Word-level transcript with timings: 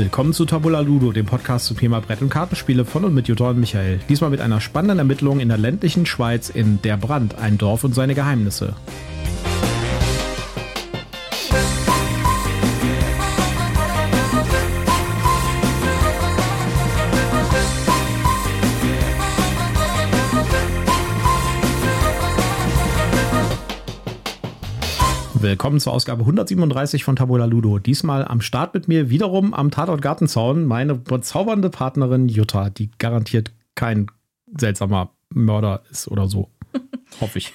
Willkommen 0.00 0.32
zu 0.32 0.46
Tabula 0.46 0.80
Ludo, 0.80 1.12
dem 1.12 1.26
Podcast 1.26 1.66
zum 1.66 1.76
Thema 1.76 2.00
Brett- 2.00 2.22
und 2.22 2.30
Kartenspiele 2.30 2.86
von 2.86 3.04
und 3.04 3.12
mit 3.12 3.28
Jutta 3.28 3.50
und 3.50 3.60
Michael. 3.60 4.00
Diesmal 4.08 4.30
mit 4.30 4.40
einer 4.40 4.58
spannenden 4.58 4.98
Ermittlung 4.98 5.40
in 5.40 5.48
der 5.48 5.58
ländlichen 5.58 6.06
Schweiz 6.06 6.48
in 6.48 6.80
Der 6.80 6.96
Brand, 6.96 7.34
ein 7.34 7.58
Dorf 7.58 7.84
und 7.84 7.94
seine 7.94 8.14
Geheimnisse. 8.14 8.72
Willkommen 25.42 25.80
zur 25.80 25.94
Ausgabe 25.94 26.20
137 26.20 27.02
von 27.02 27.16
Tabula 27.16 27.46
Ludo. 27.46 27.78
Diesmal 27.78 28.26
am 28.26 28.42
Start 28.42 28.74
mit 28.74 28.88
mir 28.88 29.08
wiederum 29.08 29.54
am 29.54 29.70
Tatort 29.70 30.02
Gartenzaun 30.02 30.66
meine 30.66 30.94
bezaubernde 30.94 31.70
Partnerin 31.70 32.28
Jutta, 32.28 32.68
die 32.68 32.90
garantiert 32.98 33.50
kein 33.74 34.08
seltsamer 34.54 35.14
Mörder 35.30 35.82
ist 35.90 36.08
oder 36.08 36.28
so. 36.28 36.50
Hoffe 37.22 37.38
ich. 37.38 37.54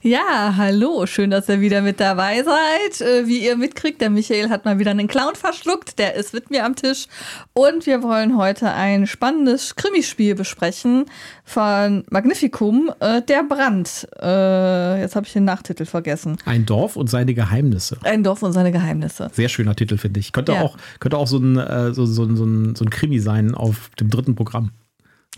Ja, 0.00 0.54
hallo, 0.56 1.06
schön, 1.06 1.30
dass 1.30 1.48
ihr 1.48 1.60
wieder 1.60 1.82
mit 1.82 1.98
dabei 1.98 2.42
seid. 2.42 3.00
Äh, 3.00 3.26
wie 3.26 3.44
ihr 3.44 3.56
mitkriegt, 3.56 4.00
der 4.00 4.10
Michael 4.10 4.48
hat 4.48 4.64
mal 4.64 4.78
wieder 4.78 4.92
einen 4.92 5.08
Clown 5.08 5.34
verschluckt, 5.34 5.98
der 5.98 6.14
ist 6.14 6.32
mit 6.32 6.50
mir 6.50 6.64
am 6.64 6.76
Tisch. 6.76 7.06
Und 7.52 7.86
wir 7.86 8.02
wollen 8.02 8.36
heute 8.36 8.70
ein 8.70 9.06
spannendes 9.06 9.74
Krimispiel 9.74 10.34
besprechen 10.34 11.06
von 11.44 12.04
Magnificum, 12.10 12.92
äh, 13.00 13.22
Der 13.22 13.42
Brand. 13.42 14.08
Äh, 14.22 15.00
jetzt 15.00 15.16
habe 15.16 15.26
ich 15.26 15.32
den 15.32 15.44
Nachtitel 15.44 15.84
vergessen. 15.84 16.36
Ein 16.44 16.64
Dorf 16.64 16.96
und 16.96 17.10
seine 17.10 17.34
Geheimnisse. 17.34 17.98
Ein 18.04 18.22
Dorf 18.22 18.42
und 18.42 18.52
seine 18.52 18.70
Geheimnisse. 18.70 19.30
Sehr 19.32 19.48
schöner 19.48 19.74
Titel, 19.74 19.98
finde 19.98 20.20
ich. 20.20 20.32
Könnte, 20.32 20.52
ja. 20.52 20.62
auch, 20.62 20.76
könnte 21.00 21.18
auch 21.18 21.26
so 21.26 21.38
ein, 21.38 21.58
äh, 21.58 21.92
so, 21.92 22.06
so, 22.06 22.24
so, 22.36 22.44
ein, 22.44 22.76
so 22.76 22.84
ein 22.84 22.90
Krimi 22.90 23.18
sein 23.18 23.54
auf 23.54 23.90
dem 24.00 24.10
dritten 24.10 24.34
Programm. 24.36 24.70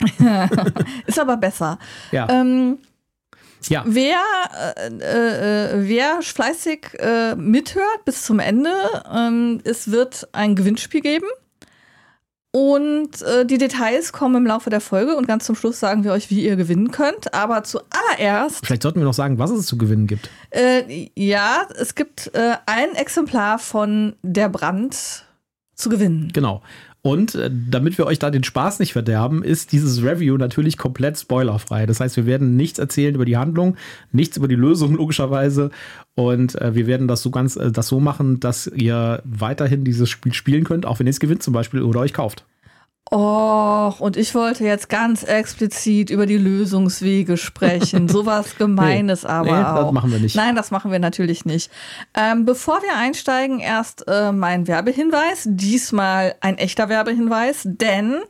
ist 1.07 1.19
aber 1.19 1.37
besser. 1.37 1.79
Ja. 2.11 2.29
Ähm, 2.29 2.79
ja. 3.69 3.85
Wer, 3.87 4.19
äh, 4.77 4.87
äh, 4.87 5.89
wer 5.89 6.23
fleißig 6.23 6.99
äh, 6.99 7.35
mithört 7.35 8.05
bis 8.05 8.25
zum 8.25 8.39
Ende, 8.39 8.73
ähm, 9.13 9.61
es 9.65 9.91
wird 9.91 10.29
ein 10.33 10.57
Gewinnspiel 10.57 11.01
geben. 11.01 11.27
Und 12.53 13.23
äh, 13.23 13.47
die 13.47 13.59
Details 13.59 14.13
kommen 14.13 14.35
im 14.35 14.47
Laufe 14.47 14.71
der 14.71 14.81
Folge 14.81 15.15
und 15.15 15.29
ganz 15.29 15.47
zum 15.47 15.55
Schluss 15.55 15.79
sagen 15.79 16.03
wir 16.03 16.11
euch, 16.13 16.31
wie 16.31 16.45
ihr 16.45 16.57
gewinnen 16.57 16.91
könnt. 16.91 17.33
Aber 17.33 17.63
zuallererst. 17.63 18.67
Vielleicht 18.67 18.83
sollten 18.83 18.99
wir 18.99 19.05
noch 19.05 19.15
sagen, 19.15 19.39
was 19.39 19.51
es 19.51 19.67
zu 19.67 19.79
gewinnen 19.79 20.09
gibt. 20.09 20.29
Äh, 20.51 21.11
ja, 21.15 21.69
es 21.79 21.95
gibt 21.95 22.33
ein 22.35 22.95
Exemplar 22.97 23.61
von 23.61 24.17
Der 24.23 24.49
Brand 24.49 25.27
zu 25.77 25.89
gewinnen. 25.89 26.31
Genau. 26.33 26.63
Und 27.03 27.35
äh, 27.35 27.51
damit 27.51 27.97
wir 27.97 28.07
euch 28.07 28.19
da 28.19 28.31
den 28.31 28.45
Spaß 28.45 28.79
nicht 28.79 28.93
verderben, 28.93 29.43
ist 29.43 29.73
dieses 29.73 30.03
Review 30.03 30.37
natürlich 30.37 30.77
komplett 30.77 31.19
spoilerfrei. 31.19 31.87
Das 31.87 32.01
heißt, 32.01 32.17
wir 32.17 32.27
werden 32.27 32.57
nichts 32.57 32.79
erzählen 32.79 33.15
über 33.15 33.25
die 33.25 33.39
Handlung, 33.39 33.77
nichts 34.13 34.37
über 34.37 34.49
die 34.49 34.55
Lösung 34.55 34.95
logischerweise. 34.97 35.71
Und 36.15 36.61
äh, 36.61 36.75
wir 36.75 36.87
werden 36.87 37.09
das 37.09 37.23
so 37.23 37.31
ganz 37.31 37.57
äh, 37.57 37.73
das 37.73 37.89
so 37.89 38.01
machen, 38.01 38.41
dass 38.41 38.67
ihr 38.67 39.23
weiterhin 39.25 39.85
dieses 39.85 40.11
Spiel 40.11 40.35
spielen 40.35 40.65
könnt, 40.65 40.85
auch 40.85 40.99
wenn 40.99 41.07
ihr 41.07 41.11
es 41.11 41.21
gewinnt 41.21 41.43
zum 41.43 41.55
Beispiel 41.55 41.83
oder 41.83 42.01
euch 42.01 42.13
kauft. 42.13 42.45
Och, 43.13 43.99
und 43.99 44.17
ich 44.17 44.37
wollte 44.37 44.65
jetzt 44.65 44.89
ganz 44.89 45.25
explizit 45.25 46.11
über 46.11 46.27
die 46.27 46.37
Lösungswege 46.37 47.37
sprechen. 47.37 48.09
Sowas 48.09 48.57
Gemeines 48.57 49.25
nee, 49.25 49.29
aber 49.29 49.59
nee, 49.59 49.65
auch. 49.65 49.85
Das 49.85 49.93
machen 49.93 50.13
wir 50.13 50.21
nicht. 50.21 50.37
Nein, 50.37 50.55
das 50.55 50.71
machen 50.71 50.93
wir 50.93 51.01
natürlich 51.01 51.45
nicht. 51.45 51.73
Ähm, 52.15 52.45
bevor 52.45 52.83
wir 52.83 52.97
einsteigen, 52.97 53.59
erst 53.59 54.07
äh, 54.07 54.31
mein 54.31 54.69
Werbehinweis. 54.69 55.45
Diesmal 55.47 56.37
ein 56.41 56.57
echter 56.57 56.89
Werbehinweis, 56.89 57.63
denn 57.65 58.21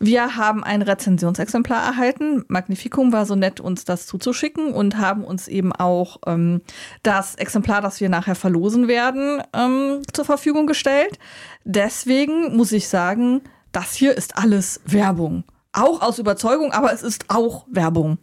wir 0.00 0.36
haben 0.36 0.64
ein 0.64 0.82
Rezensionsexemplar 0.82 1.80
erhalten. 1.84 2.44
Magnificum 2.48 3.12
war 3.12 3.24
so 3.24 3.36
nett, 3.36 3.60
uns 3.60 3.84
das 3.84 4.06
zuzuschicken 4.06 4.72
und 4.72 4.98
haben 4.98 5.24
uns 5.24 5.46
eben 5.46 5.72
auch 5.72 6.18
ähm, 6.26 6.62
das 7.04 7.36
Exemplar, 7.36 7.82
das 7.82 8.00
wir 8.00 8.08
nachher 8.08 8.34
verlosen 8.34 8.88
werden, 8.88 9.42
ähm, 9.52 10.02
zur 10.12 10.24
Verfügung 10.24 10.66
gestellt. 10.66 11.18
Deswegen 11.64 12.56
muss 12.56 12.72
ich 12.72 12.88
sagen, 12.88 13.42
das 13.72 13.94
hier 13.94 14.16
ist 14.16 14.36
alles 14.36 14.80
Werbung. 14.84 15.44
Auch 15.72 16.00
aus 16.02 16.18
Überzeugung, 16.18 16.72
aber 16.72 16.92
es 16.92 17.02
ist 17.02 17.26
auch 17.28 17.66
Werbung. 17.70 18.18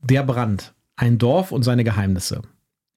Der 0.00 0.22
Brand. 0.22 0.74
Ein 0.96 1.18
Dorf 1.18 1.50
und 1.50 1.62
seine 1.62 1.84
Geheimnisse. 1.84 2.42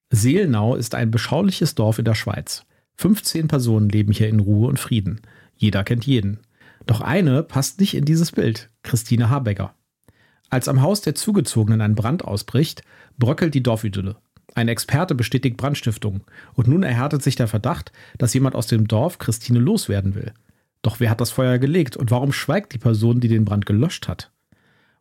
Seelnau 0.09 0.75
ist 0.75 0.95
ein 0.95 1.11
beschauliches 1.11 1.75
Dorf 1.75 1.99
in 1.99 2.05
der 2.05 2.15
Schweiz. 2.15 2.63
15 2.95 3.47
Personen 3.47 3.89
leben 3.89 4.11
hier 4.11 4.29
in 4.29 4.39
Ruhe 4.39 4.67
und 4.67 4.79
Frieden. 4.79 5.21
Jeder 5.55 5.83
kennt 5.83 6.05
jeden. 6.05 6.39
Doch 6.85 7.01
eine 7.01 7.43
passt 7.43 7.79
nicht 7.79 7.95
in 7.95 8.05
dieses 8.05 8.31
Bild, 8.31 8.69
Christine 8.83 9.29
Habecker. 9.29 9.73
Als 10.49 10.67
am 10.67 10.81
Haus 10.81 11.01
der 11.01 11.15
Zugezogenen 11.15 11.81
ein 11.81 11.95
Brand 11.95 12.23
ausbricht, 12.23 12.83
bröckelt 13.17 13.53
die 13.53 13.63
Dorfidylle. 13.63 14.15
Ein 14.55 14.69
Experte 14.69 15.13
bestätigt 15.13 15.57
Brandstiftung 15.57 16.21
und 16.53 16.67
nun 16.67 16.83
erhärtet 16.83 17.21
sich 17.21 17.35
der 17.35 17.47
Verdacht, 17.47 17.91
dass 18.17 18.33
jemand 18.33 18.55
aus 18.55 18.67
dem 18.67 18.87
Dorf 18.87 19.19
Christine 19.19 19.59
loswerden 19.59 20.15
will. 20.15 20.33
Doch 20.81 20.99
wer 20.99 21.09
hat 21.09 21.21
das 21.21 21.31
Feuer 21.31 21.57
gelegt 21.57 21.97
und 21.97 22.11
warum 22.11 22.31
schweigt 22.31 22.73
die 22.73 22.77
Person, 22.77 23.19
die 23.19 23.27
den 23.27 23.45
Brand 23.45 23.65
gelöscht 23.65 24.07
hat? 24.07 24.31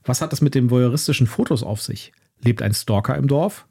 Was 0.05 0.21
hat 0.21 0.33
es 0.33 0.41
mit 0.41 0.55
den 0.55 0.71
voyeuristischen 0.71 1.27
Fotos 1.27 1.63
auf 1.63 1.83
sich? 1.83 2.13
Lebt 2.43 2.63
ein 2.63 2.75
Stalker 2.75 3.17
im 3.17 3.29
Dorf? 3.29 3.67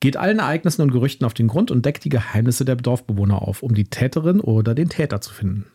Geht 0.00 0.16
allen 0.16 0.38
Ereignissen 0.38 0.82
und 0.82 0.92
Gerüchten 0.92 1.26
auf 1.26 1.34
den 1.34 1.48
Grund 1.48 1.70
und 1.70 1.84
deckt 1.84 2.04
die 2.04 2.10
Geheimnisse 2.10 2.64
der 2.64 2.76
Dorfbewohner 2.76 3.42
auf, 3.42 3.62
um 3.62 3.74
die 3.74 3.84
Täterin 3.84 4.40
oder 4.40 4.74
den 4.74 4.88
Täter 4.88 5.20
zu 5.20 5.32
finden. 5.32 5.66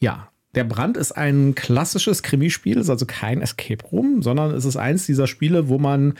Ja, 0.00 0.30
der 0.54 0.64
Brand 0.64 0.96
ist 0.96 1.12
ein 1.12 1.54
klassisches 1.54 2.22
Krimispiel, 2.22 2.78
ist 2.78 2.90
also 2.90 3.06
kein 3.06 3.42
Escape 3.42 3.84
Room, 3.92 4.22
sondern 4.22 4.52
es 4.52 4.64
ist 4.64 4.76
eins 4.76 5.06
dieser 5.06 5.26
Spiele, 5.26 5.68
wo 5.68 5.78
man 5.78 6.14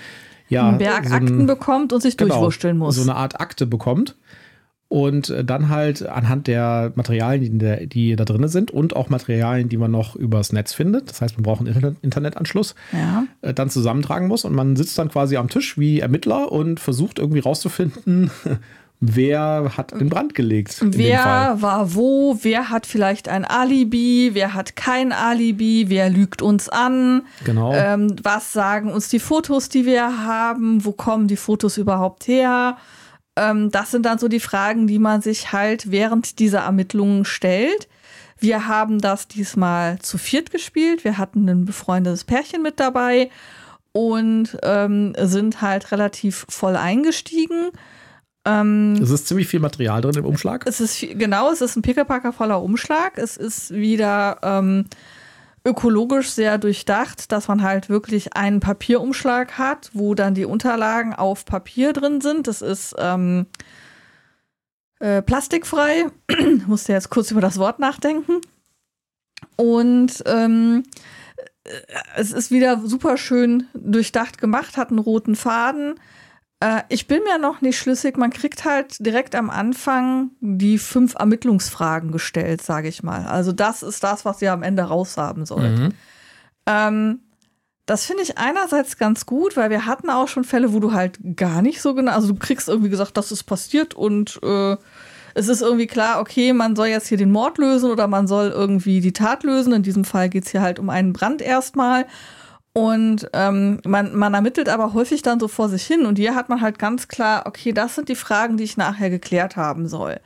ja 0.48 0.68
einen 0.68 0.78
Berg 0.78 1.08
so 1.08 1.14
ein, 1.14 1.46
bekommt 1.46 1.92
und 1.92 2.00
sich 2.00 2.16
genau, 2.16 2.34
durchwurschteln 2.34 2.78
muss. 2.78 2.96
So 2.96 3.02
eine 3.02 3.16
Art 3.16 3.40
Akte 3.40 3.66
bekommt 3.66 4.16
und 4.88 5.28
äh, 5.28 5.44
dann 5.44 5.68
halt 5.68 6.06
anhand 6.06 6.46
der 6.46 6.92
Materialien, 6.94 7.42
die, 7.42 7.58
der, 7.58 7.86
die 7.86 8.16
da 8.16 8.24
drin 8.24 8.48
sind 8.48 8.70
und 8.70 8.96
auch 8.96 9.10
Materialien, 9.10 9.68
die 9.68 9.76
man 9.76 9.90
noch 9.90 10.16
übers 10.16 10.52
Netz 10.52 10.72
findet, 10.72 11.10
das 11.10 11.20
heißt, 11.20 11.36
man 11.36 11.42
braucht 11.42 11.60
einen 11.60 11.68
Internet 11.68 11.96
Internetanschluss, 12.02 12.74
ja. 12.92 13.24
Äh, 13.42 13.52
dann 13.52 13.70
zusammentragen 13.70 14.28
muss 14.28 14.44
und 14.44 14.54
man 14.54 14.76
sitzt 14.76 14.98
dann 14.98 15.10
quasi 15.10 15.36
am 15.36 15.48
Tisch 15.48 15.78
wie 15.78 16.00
Ermittler 16.00 16.50
und 16.50 16.80
versucht 16.80 17.18
irgendwie 17.18 17.40
rauszufinden, 17.40 18.30
wer 19.00 19.72
hat 19.76 19.92
den 19.92 20.08
Brand 20.08 20.34
gelegt. 20.34 20.78
Wer 20.82 21.58
war 21.60 21.94
wo, 21.94 22.38
wer 22.40 22.70
hat 22.70 22.86
vielleicht 22.86 23.28
ein 23.28 23.44
Alibi, 23.44 24.30
wer 24.32 24.54
hat 24.54 24.74
kein 24.74 25.12
Alibi, 25.12 25.86
wer 25.88 26.08
lügt 26.08 26.40
uns 26.40 26.70
an, 26.70 27.22
genau. 27.44 27.74
Ähm, 27.74 28.16
was 28.22 28.54
sagen 28.54 28.90
uns 28.90 29.08
die 29.08 29.20
Fotos, 29.20 29.68
die 29.68 29.84
wir 29.84 30.24
haben, 30.26 30.82
wo 30.86 30.92
kommen 30.92 31.28
die 31.28 31.36
Fotos 31.36 31.76
überhaupt 31.76 32.26
her? 32.26 32.78
Ähm, 33.38 33.70
das 33.70 33.90
sind 33.90 34.04
dann 34.04 34.18
so 34.18 34.28
die 34.28 34.40
Fragen, 34.40 34.86
die 34.86 34.98
man 34.98 35.22
sich 35.22 35.52
halt 35.52 35.90
während 35.90 36.38
dieser 36.40 36.60
Ermittlungen 36.60 37.24
stellt. 37.24 37.88
Wir 38.38 38.66
haben 38.66 39.00
das 39.00 39.28
diesmal 39.28 39.98
zu 40.00 40.18
viert 40.18 40.50
gespielt. 40.50 41.04
Wir 41.04 41.18
hatten 41.18 41.48
ein 41.48 41.64
befreundetes 41.64 42.24
Pärchen 42.24 42.62
mit 42.62 42.78
dabei 42.80 43.30
und 43.92 44.58
ähm, 44.62 45.14
sind 45.18 45.60
halt 45.62 45.90
relativ 45.92 46.46
voll 46.48 46.76
eingestiegen. 46.76 47.70
Ähm, 48.44 48.98
es 49.02 49.10
ist 49.10 49.28
ziemlich 49.28 49.48
viel 49.48 49.60
Material 49.60 50.00
drin 50.00 50.14
im 50.14 50.24
Umschlag. 50.24 50.66
Es 50.66 50.80
ist 50.80 50.96
viel, 50.96 51.16
genau, 51.16 51.50
es 51.50 51.60
ist 51.60 51.76
ein 51.76 51.82
Pickelpacker 51.82 52.32
voller 52.32 52.62
Umschlag. 52.62 53.18
Es 53.18 53.36
ist 53.36 53.72
wieder 53.72 54.38
ähm, 54.42 54.84
ökologisch 55.68 56.30
sehr 56.30 56.58
durchdacht, 56.58 57.30
dass 57.30 57.48
man 57.48 57.62
halt 57.62 57.88
wirklich 57.88 58.34
einen 58.34 58.60
Papierumschlag 58.60 59.58
hat, 59.58 59.90
wo 59.92 60.14
dann 60.14 60.34
die 60.34 60.46
Unterlagen 60.46 61.14
auf 61.14 61.44
Papier 61.44 61.92
drin 61.92 62.20
sind. 62.20 62.46
Das 62.46 62.62
ist 62.62 62.94
ähm, 62.98 63.46
äh, 64.98 65.20
plastikfrei. 65.22 66.06
musste 66.66 66.92
jetzt 66.92 67.10
kurz 67.10 67.30
über 67.30 67.42
das 67.42 67.58
Wort 67.58 67.78
nachdenken. 67.78 68.40
Und 69.56 70.22
ähm, 70.26 70.84
äh, 71.64 71.70
es 72.16 72.32
ist 72.32 72.50
wieder 72.50 72.80
super 72.84 73.16
schön 73.16 73.66
durchdacht 73.74 74.38
gemacht, 74.38 74.76
hat 74.76 74.88
einen 74.90 74.98
roten 74.98 75.36
Faden. 75.36 76.00
Äh, 76.60 76.82
ich 76.88 77.06
bin 77.06 77.22
mir 77.24 77.38
noch 77.38 77.60
nicht 77.60 77.78
schlüssig. 77.78 78.16
Man 78.16 78.30
kriegt 78.30 78.64
halt 78.64 79.04
direkt 79.04 79.34
am 79.34 79.50
Anfang 79.50 80.30
die 80.40 80.78
fünf 80.78 81.14
Ermittlungsfragen 81.14 82.10
gestellt, 82.10 82.62
sage 82.62 82.88
ich 82.88 83.02
mal. 83.02 83.26
Also 83.26 83.52
das 83.52 83.82
ist 83.82 84.02
das, 84.02 84.24
was 84.24 84.42
ihr 84.42 84.52
am 84.52 84.62
Ende 84.62 84.82
raushaben 84.82 85.46
sollt. 85.46 85.78
Mhm. 85.78 85.94
Ähm, 86.66 87.20
das 87.86 88.04
finde 88.04 88.22
ich 88.22 88.36
einerseits 88.36 88.98
ganz 88.98 89.24
gut, 89.24 89.56
weil 89.56 89.70
wir 89.70 89.86
hatten 89.86 90.10
auch 90.10 90.28
schon 90.28 90.44
Fälle, 90.44 90.74
wo 90.74 90.80
du 90.80 90.92
halt 90.92 91.18
gar 91.36 91.62
nicht 91.62 91.80
so 91.80 91.94
genau, 91.94 92.12
also 92.12 92.28
du 92.28 92.34
kriegst 92.34 92.68
irgendwie 92.68 92.90
gesagt, 92.90 93.16
das 93.16 93.32
ist 93.32 93.44
passiert 93.44 93.94
und 93.94 94.38
äh, 94.42 94.76
es 95.34 95.48
ist 95.48 95.62
irgendwie 95.62 95.86
klar, 95.86 96.20
okay, 96.20 96.52
man 96.52 96.76
soll 96.76 96.88
jetzt 96.88 97.06
hier 97.06 97.16
den 97.16 97.30
Mord 97.30 97.56
lösen 97.56 97.90
oder 97.90 98.06
man 98.06 98.26
soll 98.26 98.48
irgendwie 98.48 99.00
die 99.00 99.12
Tat 99.12 99.44
lösen. 99.44 99.72
In 99.72 99.82
diesem 99.82 100.04
Fall 100.04 100.28
geht 100.28 100.44
es 100.44 100.50
hier 100.50 100.60
halt 100.60 100.78
um 100.78 100.90
einen 100.90 101.12
Brand 101.12 101.40
erstmal. 101.40 102.06
Und 102.78 103.28
ähm, 103.32 103.80
man, 103.84 104.14
man 104.14 104.34
ermittelt 104.34 104.68
aber 104.68 104.94
häufig 104.94 105.22
dann 105.22 105.40
so 105.40 105.48
vor 105.48 105.68
sich 105.68 105.84
hin. 105.84 106.06
Und 106.06 106.16
hier 106.16 106.36
hat 106.36 106.48
man 106.48 106.60
halt 106.60 106.78
ganz 106.78 107.08
klar, 107.08 107.42
okay, 107.46 107.72
das 107.72 107.96
sind 107.96 108.08
die 108.08 108.14
Fragen, 108.14 108.56
die 108.56 108.62
ich 108.62 108.76
nachher 108.76 109.10
geklärt 109.10 109.56
haben 109.56 109.88
soll. 109.88 110.20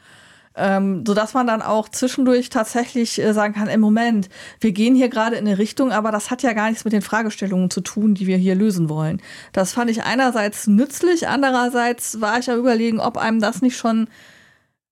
Ähm, 0.54 1.02
sodass 1.06 1.32
man 1.32 1.46
dann 1.46 1.62
auch 1.62 1.88
zwischendurch 1.88 2.50
tatsächlich 2.50 3.19
äh, 3.19 3.32
sagen 3.32 3.54
kann, 3.54 3.69
im 3.69 3.81
Moment, 3.81 4.28
wir 4.60 4.72
gehen 4.72 4.94
hier 4.94 5.08
gerade 5.08 5.37
in 5.37 5.46
eine 5.46 5.56
Richtung, 5.56 5.93
aber 5.93 6.12
das 6.12 6.31
hat 6.31 6.43
ja 6.43 6.52
gar 6.52 6.69
nichts 6.69 6.84
mit 6.84 6.93
den 6.93 7.00
Fragestellungen 7.00 7.70
zu 7.70 7.81
tun, 7.81 8.14
die 8.14 8.26
wir 8.26 8.37
hier 8.37 8.55
lösen 8.55 8.90
wollen. 8.90 9.22
Das 9.55 9.72
fand 9.72 9.90
ich 9.90 10.02
einerseits 10.02 10.66
nützlich, 10.66 11.26
andererseits 11.26 12.20
war 12.20 12.38
ich 12.38 12.50
am 12.50 12.58
überlegen, 12.58 13.00
ob 13.00 13.16
einem 13.16 13.40
das 13.40 13.62
nicht 13.62 13.78
schon 13.78 14.08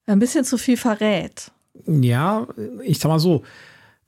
ein 0.07 0.19
bisschen 0.19 0.47
zu 0.47 0.57
viel 0.57 0.79
verrät. 0.79 1.51
Ja, 1.87 2.47
ich 2.83 2.99
sag 2.99 3.11
mal 3.11 3.19
so, 3.19 3.43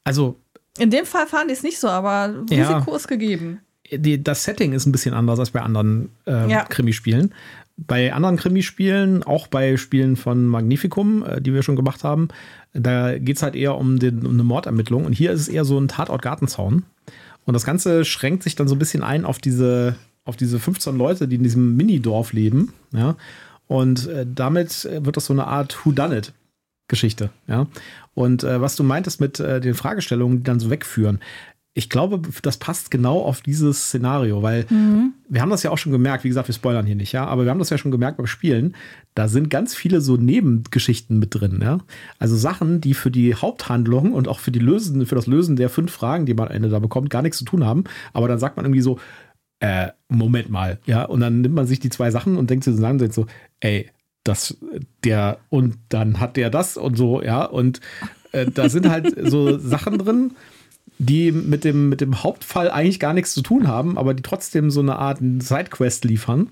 also 0.04 0.40
in 0.78 0.90
dem 0.90 1.04
Fall 1.04 1.26
fand 1.26 1.50
ich 1.50 1.58
es 1.58 1.62
nicht 1.62 1.78
so, 1.78 1.88
aber 1.88 2.34
Risiko 2.50 2.90
ja, 2.90 2.96
ist 2.96 3.08
gegeben. 3.08 3.60
Die, 3.90 4.22
das 4.22 4.44
Setting 4.44 4.72
ist 4.72 4.86
ein 4.86 4.92
bisschen 4.92 5.14
anders 5.14 5.38
als 5.38 5.50
bei 5.50 5.60
anderen 5.60 6.10
äh, 6.26 6.48
ja. 6.50 6.64
Krimispielen. 6.64 7.34
Bei 7.76 8.12
anderen 8.12 8.36
Krimispielen, 8.36 9.22
auch 9.22 9.48
bei 9.48 9.76
Spielen 9.76 10.16
von 10.16 10.46
Magnificum, 10.46 11.24
äh, 11.24 11.40
die 11.42 11.52
wir 11.52 11.62
schon 11.62 11.76
gemacht 11.76 12.04
haben, 12.04 12.28
da 12.72 13.18
geht 13.18 13.36
es 13.36 13.42
halt 13.42 13.54
eher 13.54 13.76
um, 13.76 13.98
den, 13.98 14.24
um 14.24 14.32
eine 14.32 14.44
Mordermittlung. 14.44 15.04
Und 15.04 15.12
hier 15.12 15.32
ist 15.32 15.40
es 15.42 15.48
eher 15.48 15.64
so 15.64 15.78
ein 15.78 15.88
Tatort-Gartenzaun. 15.88 16.84
Und 17.44 17.54
das 17.54 17.64
Ganze 17.64 18.04
schränkt 18.04 18.42
sich 18.44 18.54
dann 18.54 18.68
so 18.68 18.74
ein 18.74 18.78
bisschen 18.78 19.02
ein 19.02 19.24
auf 19.24 19.38
diese, 19.38 19.96
auf 20.24 20.36
diese 20.36 20.58
15 20.58 20.96
Leute, 20.96 21.28
die 21.28 21.36
in 21.36 21.42
diesem 21.42 21.76
Minidorf 21.76 22.32
leben. 22.32 22.72
Ja? 22.92 23.16
Und 23.66 24.06
äh, 24.06 24.26
damit 24.26 24.88
wird 24.90 25.16
das 25.16 25.26
so 25.26 25.34
eine 25.34 25.46
Art 25.46 25.84
Whodunit. 25.84 26.32
Geschichte, 26.92 27.30
ja. 27.48 27.66
Und 28.12 28.44
äh, 28.44 28.60
was 28.60 28.76
du 28.76 28.84
meintest 28.84 29.18
mit 29.18 29.40
äh, 29.40 29.62
den 29.62 29.72
Fragestellungen, 29.72 30.38
die 30.38 30.44
dann 30.44 30.60
so 30.60 30.68
wegführen, 30.68 31.20
ich 31.74 31.88
glaube, 31.88 32.20
das 32.42 32.58
passt 32.58 32.90
genau 32.90 33.22
auf 33.22 33.40
dieses 33.40 33.86
Szenario, 33.86 34.42
weil 34.42 34.66
mhm. 34.68 35.14
wir 35.30 35.40
haben 35.40 35.48
das 35.48 35.62
ja 35.62 35.70
auch 35.70 35.78
schon 35.78 35.90
gemerkt, 35.90 36.22
wie 36.22 36.28
gesagt, 36.28 36.48
wir 36.48 36.54
spoilern 36.54 36.84
hier 36.84 36.96
nicht, 36.96 37.12
ja, 37.12 37.24
aber 37.24 37.44
wir 37.44 37.50
haben 37.50 37.60
das 37.60 37.70
ja 37.70 37.78
schon 37.78 37.90
gemerkt 37.90 38.18
beim 38.18 38.26
Spielen, 38.26 38.76
da 39.14 39.26
sind 39.26 39.48
ganz 39.48 39.74
viele 39.74 40.02
so 40.02 40.18
Nebengeschichten 40.18 41.18
mit 41.18 41.34
drin, 41.34 41.60
ja. 41.62 41.78
Also 42.18 42.36
Sachen, 42.36 42.82
die 42.82 42.92
für 42.92 43.10
die 43.10 43.34
Haupthandlung 43.34 44.12
und 44.12 44.28
auch 44.28 44.38
für 44.38 44.52
die 44.52 44.58
Lösen, 44.58 45.06
für 45.06 45.14
das 45.14 45.26
Lösen 45.26 45.56
der 45.56 45.70
fünf 45.70 45.92
Fragen, 45.92 46.26
die 46.26 46.34
man 46.34 46.48
am 46.48 46.54
Ende 46.54 46.68
da 46.68 46.78
bekommt, 46.78 47.08
gar 47.08 47.22
nichts 47.22 47.38
zu 47.38 47.46
tun 47.46 47.64
haben. 47.64 47.84
Aber 48.12 48.28
dann 48.28 48.38
sagt 48.38 48.56
man 48.58 48.66
irgendwie 48.66 48.82
so, 48.82 48.98
äh, 49.60 49.92
Moment 50.08 50.50
mal, 50.50 50.78
ja, 50.84 51.04
und 51.04 51.20
dann 51.20 51.40
nimmt 51.40 51.54
man 51.54 51.66
sich 51.66 51.80
die 51.80 51.88
zwei 51.88 52.10
Sachen 52.10 52.36
und 52.36 52.50
denkt 52.50 52.64
sich 52.64 52.76
so, 52.76 53.26
ey, 53.60 53.88
das, 54.24 54.56
der, 55.04 55.38
und 55.50 55.78
dann 55.88 56.20
hat 56.20 56.36
der 56.36 56.50
das 56.50 56.76
und 56.76 56.96
so, 56.96 57.22
ja, 57.22 57.44
und 57.44 57.80
äh, 58.32 58.46
da 58.46 58.68
sind 58.68 58.88
halt 58.88 59.14
so 59.28 59.58
Sachen 59.58 59.98
drin, 59.98 60.32
die 60.98 61.32
mit 61.32 61.64
dem, 61.64 61.88
mit 61.88 62.00
dem 62.00 62.22
Hauptfall 62.22 62.70
eigentlich 62.70 63.00
gar 63.00 63.12
nichts 63.12 63.34
zu 63.34 63.42
tun 63.42 63.66
haben, 63.66 63.98
aber 63.98 64.14
die 64.14 64.22
trotzdem 64.22 64.70
so 64.70 64.80
eine 64.80 64.96
Art 64.96 65.18
Sidequest 65.20 66.04
liefern. 66.04 66.50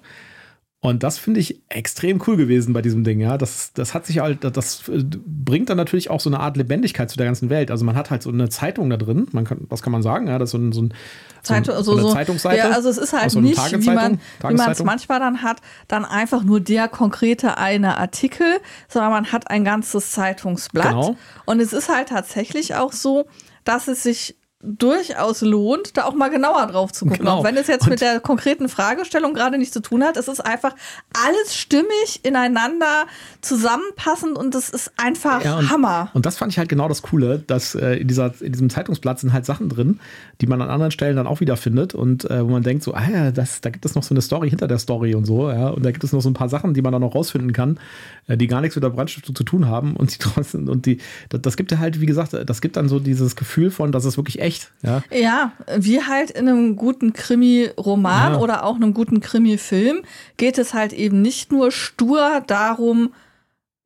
Und 0.82 1.02
das 1.02 1.18
finde 1.18 1.40
ich 1.40 1.60
extrem 1.68 2.22
cool 2.26 2.38
gewesen 2.38 2.72
bei 2.72 2.80
diesem 2.80 3.04
Ding, 3.04 3.20
ja. 3.20 3.36
Das, 3.36 3.74
das 3.74 3.92
hat 3.92 4.06
sich 4.06 4.20
halt, 4.20 4.38
das 4.56 4.84
bringt 5.26 5.68
dann 5.68 5.76
natürlich 5.76 6.08
auch 6.08 6.20
so 6.20 6.30
eine 6.30 6.40
Art 6.40 6.56
Lebendigkeit 6.56 7.10
zu 7.10 7.18
der 7.18 7.26
ganzen 7.26 7.50
Welt. 7.50 7.70
Also 7.70 7.84
man 7.84 7.96
hat 7.96 8.10
halt 8.10 8.22
so 8.22 8.30
eine 8.30 8.48
Zeitung 8.48 8.88
da 8.88 8.96
drin, 8.96 9.26
man 9.32 9.44
kann, 9.44 9.66
was 9.68 9.82
kann 9.82 9.92
man 9.92 10.02
sagen, 10.02 10.26
ja, 10.26 10.38
das 10.38 10.48
ist 10.48 10.52
so 10.52 10.58
ein, 10.58 10.72
so 10.72 10.80
ein 10.80 10.94
Zeitung, 11.42 11.76
so, 11.76 11.82
so, 11.82 11.98
so 11.98 12.12
Zeitungsseite. 12.14 12.56
Ja, 12.56 12.70
also 12.70 12.88
es 12.88 12.96
ist 12.96 13.12
halt 13.12 13.30
so 13.30 13.42
nicht, 13.42 13.58
wie 13.58 13.90
man 13.90 14.20
es 14.42 14.82
manchmal 14.82 15.20
dann 15.20 15.42
hat, 15.42 15.58
dann 15.86 16.06
einfach 16.06 16.44
nur 16.44 16.60
der 16.60 16.88
konkrete 16.88 17.58
eine 17.58 17.98
Artikel, 17.98 18.46
sondern 18.88 19.10
man 19.10 19.32
hat 19.32 19.50
ein 19.50 19.64
ganzes 19.64 20.12
Zeitungsblatt. 20.12 20.88
Genau. 20.88 21.16
Und 21.44 21.60
es 21.60 21.74
ist 21.74 21.94
halt 21.94 22.08
tatsächlich 22.08 22.76
auch 22.76 22.92
so, 22.92 23.26
dass 23.64 23.86
es 23.86 24.02
sich 24.02 24.36
durchaus 24.62 25.40
lohnt, 25.40 25.96
da 25.96 26.04
auch 26.04 26.14
mal 26.14 26.28
genauer 26.28 26.66
drauf 26.66 26.92
zu 26.92 27.06
gucken. 27.06 27.20
Genau. 27.20 27.38
Auch 27.38 27.44
wenn 27.44 27.56
es 27.56 27.66
jetzt 27.66 27.84
und 27.84 27.90
mit 27.90 28.02
der 28.02 28.20
konkreten 28.20 28.68
Fragestellung 28.68 29.32
gerade 29.32 29.56
nichts 29.56 29.72
zu 29.72 29.80
tun 29.80 30.04
hat, 30.04 30.18
es 30.18 30.28
ist 30.28 30.40
einfach 30.40 30.74
alles 31.14 31.56
stimmig 31.56 32.20
ineinander 32.24 33.06
zusammenpassend 33.40 34.36
und 34.36 34.54
es 34.54 34.68
ist 34.68 34.92
einfach 34.98 35.42
ja, 35.42 35.56
und, 35.56 35.70
Hammer. 35.70 36.10
Und 36.12 36.26
das 36.26 36.36
fand 36.36 36.52
ich 36.52 36.58
halt 36.58 36.68
genau 36.68 36.88
das 36.88 37.00
Coole, 37.00 37.38
dass 37.38 37.74
äh, 37.74 37.94
in, 37.94 38.08
dieser, 38.08 38.34
in 38.42 38.52
diesem 38.52 38.68
Zeitungsblatt 38.68 39.18
sind 39.18 39.32
halt 39.32 39.46
Sachen 39.46 39.70
drin, 39.70 39.98
die 40.42 40.46
man 40.46 40.60
an 40.60 40.68
anderen 40.68 40.90
Stellen 40.90 41.16
dann 41.16 41.26
auch 41.26 41.40
wieder 41.40 41.56
findet 41.56 41.94
und 41.94 42.30
äh, 42.30 42.44
wo 42.44 42.50
man 42.50 42.62
denkt 42.62 42.82
so, 42.82 42.92
ah 42.92 43.08
ja, 43.10 43.30
das, 43.30 43.62
da 43.62 43.70
gibt 43.70 43.86
es 43.86 43.94
noch 43.94 44.02
so 44.02 44.12
eine 44.14 44.20
Story 44.20 44.50
hinter 44.50 44.68
der 44.68 44.78
Story 44.78 45.14
und 45.14 45.24
so, 45.24 45.50
ja, 45.50 45.68
und 45.68 45.84
da 45.84 45.90
gibt 45.90 46.04
es 46.04 46.12
noch 46.12 46.20
so 46.20 46.28
ein 46.28 46.34
paar 46.34 46.50
Sachen, 46.50 46.74
die 46.74 46.82
man 46.82 46.92
dann 46.92 47.00
noch 47.00 47.14
rausfinden 47.14 47.54
kann, 47.54 47.80
äh, 48.26 48.36
die 48.36 48.46
gar 48.46 48.60
nichts 48.60 48.76
mit 48.76 48.84
der 48.84 48.90
Brandstiftung 48.90 49.34
zu 49.34 49.44
tun 49.44 49.68
haben 49.68 49.96
und 49.96 50.12
die 50.12 50.18
trotzdem, 50.20 50.68
und 50.68 50.84
die, 50.84 50.98
das, 51.30 51.40
das 51.40 51.56
gibt 51.56 51.72
ja 51.72 51.78
halt, 51.78 52.02
wie 52.02 52.06
gesagt, 52.06 52.36
das 52.44 52.60
gibt 52.60 52.76
dann 52.76 52.90
so 52.90 52.98
dieses 52.98 53.36
Gefühl 53.36 53.70
von, 53.70 53.90
dass 53.90 54.04
es 54.04 54.18
wirklich 54.18 54.40
echt 54.40 54.49
echt. 54.50 54.72
Ja, 54.82 55.02
ja 55.10 55.52
wie 55.76 56.02
halt 56.02 56.30
in 56.30 56.48
einem 56.48 56.76
guten 56.76 57.12
Krimi-Roman 57.12 58.34
ja. 58.34 58.38
oder 58.38 58.64
auch 58.64 58.76
einem 58.76 58.94
guten 58.94 59.20
Krimi-Film 59.20 60.02
geht 60.36 60.58
es 60.58 60.74
halt 60.74 60.92
eben 60.92 61.22
nicht 61.22 61.52
nur 61.52 61.70
stur 61.70 62.42
darum, 62.46 63.12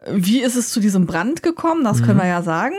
wie 0.06 0.42
ist 0.42 0.56
es 0.56 0.70
zu 0.70 0.80
diesem 0.80 1.06
Brand 1.06 1.42
gekommen, 1.42 1.84
das 1.84 2.00
mhm. 2.00 2.04
können 2.04 2.18
wir 2.18 2.26
ja 2.26 2.42
sagen, 2.42 2.74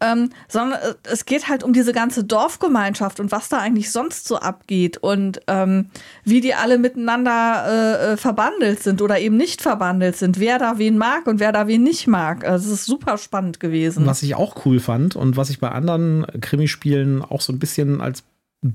ähm, 0.00 0.30
sondern 0.48 0.78
äh, 0.80 0.94
es 1.04 1.24
geht 1.24 1.48
halt 1.48 1.62
um 1.62 1.72
diese 1.72 1.92
ganze 1.92 2.24
Dorfgemeinschaft 2.24 3.20
und 3.20 3.32
was 3.32 3.48
da 3.48 3.58
eigentlich 3.58 3.90
sonst 3.92 4.26
so 4.26 4.36
abgeht 4.36 4.98
und 4.98 5.40
ähm, 5.46 5.86
wie 6.24 6.40
die 6.40 6.54
alle 6.54 6.78
miteinander 6.78 7.64
äh, 7.66 8.12
äh, 8.12 8.16
verbandelt 8.16 8.82
sind 8.82 9.00
oder 9.02 9.18
eben 9.18 9.36
nicht 9.36 9.62
verbandelt 9.62 10.16
sind, 10.16 10.40
wer 10.40 10.58
da 10.58 10.78
wen 10.78 10.98
mag 10.98 11.26
und 11.26 11.40
wer 11.40 11.52
da 11.52 11.66
wen 11.68 11.82
nicht 11.82 12.06
mag. 12.06 12.44
Also 12.44 12.72
es 12.72 12.80
ist 12.80 12.86
super 12.86 13.18
spannend 13.18 13.60
gewesen. 13.60 14.06
Was 14.06 14.22
ich 14.22 14.34
auch 14.34 14.66
cool 14.66 14.80
fand 14.80 15.16
und 15.16 15.36
was 15.36 15.50
ich 15.50 15.60
bei 15.60 15.70
anderen 15.70 16.26
Krimispielen 16.40 17.22
auch 17.22 17.40
so 17.40 17.52
ein 17.52 17.58
bisschen 17.58 18.00
als 18.00 18.24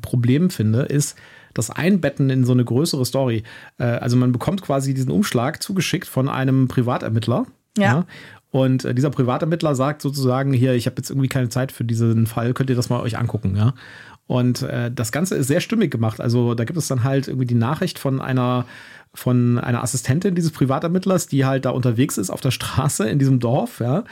Problem 0.02 0.50
finde, 0.50 0.84
ist, 0.84 1.18
das 1.54 1.70
Einbetten 1.70 2.30
in 2.30 2.46
so 2.46 2.54
eine 2.54 2.64
größere 2.64 3.06
Story. 3.06 3.44
Äh, 3.78 3.84
also 3.84 4.18
man 4.18 4.32
bekommt 4.32 4.62
quasi 4.62 4.94
diesen 4.94 5.12
Umschlag 5.12 5.62
zugeschickt 5.62 6.08
von 6.08 6.30
einem 6.30 6.68
Privatermittler. 6.68 7.46
Ja. 7.78 7.84
ja. 7.84 8.06
Und 8.52 8.84
äh, 8.86 8.96
dieser 8.96 9.12
Privatermittler 9.12 9.76
sagt 9.76 10.02
sozusagen 10.02 10.54
hier, 10.54 10.74
ich 10.74 10.86
habe 10.88 10.96
jetzt 10.98 11.10
irgendwie 11.10 11.28
keine 11.28 11.50
Zeit 11.50 11.72
für 11.72 11.84
diesen 11.84 12.26
Fall, 12.26 12.54
könnt 12.54 12.70
ihr 12.70 12.76
das 12.76 12.90
mal 12.90 13.02
euch 13.02 13.18
angucken, 13.18 13.56
ja. 13.56 13.74
Und 14.26 14.62
äh, 14.62 14.92
das 14.92 15.12
Ganze 15.12 15.36
ist 15.36 15.48
sehr 15.48 15.60
stimmig 15.60 15.90
gemacht. 15.90 16.22
Also 16.22 16.54
da 16.54 16.64
gibt 16.64 16.78
es 16.78 16.88
dann 16.88 17.04
halt 17.04 17.28
irgendwie 17.28 17.48
die 17.48 17.56
Nachricht 17.56 17.98
von 17.98 18.22
einer 18.22 18.66
von 19.16 19.58
einer 19.58 19.82
Assistentin 19.82 20.36
dieses 20.36 20.52
Privatermittlers, 20.52 21.26
die 21.26 21.44
halt 21.44 21.66
da 21.66 21.72
unterwegs 21.72 22.20
ist 22.20 22.30
auf 22.30 22.42
der 22.42 22.52
Straße 22.52 23.10
in 23.10 23.18
diesem 23.18 23.40
Dorf, 23.40 23.80
ja. 23.80 24.04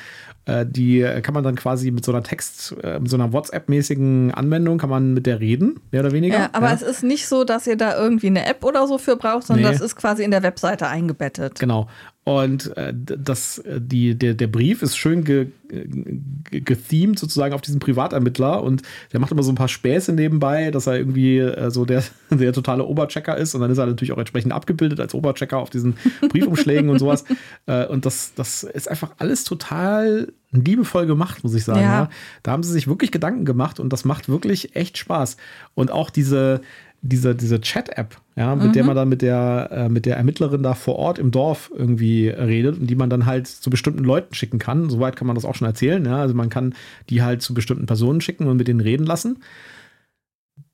Äh, 0.46 0.66
die 0.66 1.06
kann 1.22 1.34
man 1.36 1.44
dann 1.44 1.56
quasi 1.56 1.92
mit 1.92 2.04
so 2.04 2.12
einer 2.12 2.24
Text, 2.24 2.76
äh, 2.82 3.00
mit 3.00 3.10
so 3.10 3.18
einer 3.18 3.32
WhatsApp-mäßigen 3.32 4.34
Anwendung 4.34 4.78
kann 4.78 4.90
man 4.90 5.14
mit 5.14 5.26
der 5.26 5.40
reden, 5.40 5.80
mehr 5.92 6.02
oder 6.02 6.14
weniger. 6.14 6.40
Ja, 6.40 6.50
aber 6.54 6.70
ja. 6.70 6.74
es 6.74 6.82
ist 6.82 7.04
nicht 7.04 7.28
so, 7.28 7.44
dass 7.44 7.68
ihr 7.68 7.76
da 7.76 7.96
irgendwie 7.96 8.28
eine 8.28 8.46
App 8.48 8.64
oder 8.64 8.88
so 8.88 8.98
für 8.98 9.18
braucht, 9.18 9.46
sondern 9.46 9.66
nee. 9.66 9.72
das 9.72 9.82
ist 9.82 9.96
quasi 9.98 10.24
in 10.24 10.32
der 10.32 10.42
Webseite 10.42 10.88
eingebettet. 10.88 11.60
Genau. 11.60 11.88
Und 12.28 12.76
äh, 12.76 12.94
das, 12.94 13.64
die, 13.66 14.14
der, 14.14 14.34
der 14.34 14.48
Brief 14.48 14.82
ist 14.82 14.98
schön 14.98 15.24
ge, 15.24 15.48
ge, 15.70 16.60
gethemed 16.60 17.18
sozusagen 17.18 17.54
auf 17.54 17.62
diesen 17.62 17.80
Privatermittler 17.80 18.62
und 18.64 18.82
der 19.14 19.22
macht 19.22 19.32
immer 19.32 19.44
so 19.44 19.52
ein 19.54 19.56
paar 19.56 19.70
Späße 19.70 20.12
nebenbei, 20.12 20.70
dass 20.70 20.88
er 20.88 20.98
irgendwie 20.98 21.38
äh, 21.38 21.72
so 21.72 21.86
der, 21.86 22.04
der 22.30 22.52
totale 22.52 22.84
Oberchecker 22.84 23.38
ist 23.38 23.56
und 23.56 23.62
dann 23.62 23.72
ist 23.72 23.78
er 23.78 23.86
natürlich 23.86 24.12
auch 24.12 24.18
entsprechend 24.18 24.52
abgebildet 24.52 25.00
als 25.00 25.14
Oberchecker 25.14 25.58
auf 25.58 25.70
diesen 25.70 25.96
Briefumschlägen 26.28 26.90
und 26.90 27.00
sowas. 27.00 27.24
Äh, 27.66 27.86
und 27.88 28.06
das, 28.06 28.34
das 28.36 28.64
ist 28.64 28.90
einfach 28.90 29.12
alles 29.18 29.44
total 29.44 30.32
liebevoll 30.52 31.06
gemacht, 31.06 31.44
muss 31.44 31.54
ich 31.54 31.66
sagen. 31.66 31.82
Ja. 31.82 32.04
ja. 32.04 32.10
Da 32.44 32.52
haben 32.52 32.64
sie 32.64 32.72
sich 32.72 32.88
wirklich 32.88 33.12
Gedanken 33.12 33.46
gemacht 33.46 33.80
und 33.80 33.92
das 33.92 34.06
macht 34.06 34.30
wirklich 34.30 34.76
echt 34.76 34.98
Spaß. 34.98 35.38
Und 35.74 35.92
auch 35.92 36.10
diese, 36.10 36.62
diese, 37.02 37.36
diese 37.36 37.62
Chat-App, 37.62 38.18
ja, 38.36 38.56
mit 38.56 38.68
mhm. 38.68 38.74
der 38.74 38.84
man 38.84 38.96
dann 38.96 39.10
mit 39.10 39.22
der, 39.22 39.70
äh, 39.72 39.90
mit 39.90 40.06
der 40.06 40.18
Ermittlerin 40.18 40.64
da 40.64 40.74
vor 40.74 40.96
Ort 40.96 41.20
im 41.20 41.32
Dorf 41.32 41.72
irgendwie 41.76 42.30
redet 42.30 42.80
und 42.80 42.88
die 42.88 42.96
man 42.96 43.10
dann 43.10 43.26
halt 43.26 43.48
zu 43.48 43.70
bestimmten 43.70 44.04
Leuten 44.04 44.34
schicken 44.34 44.60
kann. 44.60 44.90
Soweit 44.90 45.16
kann 45.16 45.28
man 45.28 45.36
das 45.36 45.46
auch 45.46 45.56
schon 45.56 45.68
erzählen. 45.68 46.04
Ja? 46.06 46.18
Also 46.18 46.34
man 46.34 46.50
kann 46.50 46.74
die 47.10 47.22
halt 47.22 47.42
zu 47.42 47.54
bestimmten 47.54 47.86
Personen 47.86 48.22
schicken 48.22 48.48
und 48.48 48.58
mit 48.58 48.68
denen 48.68 48.82
reden 48.82 49.06
lassen 49.06 49.38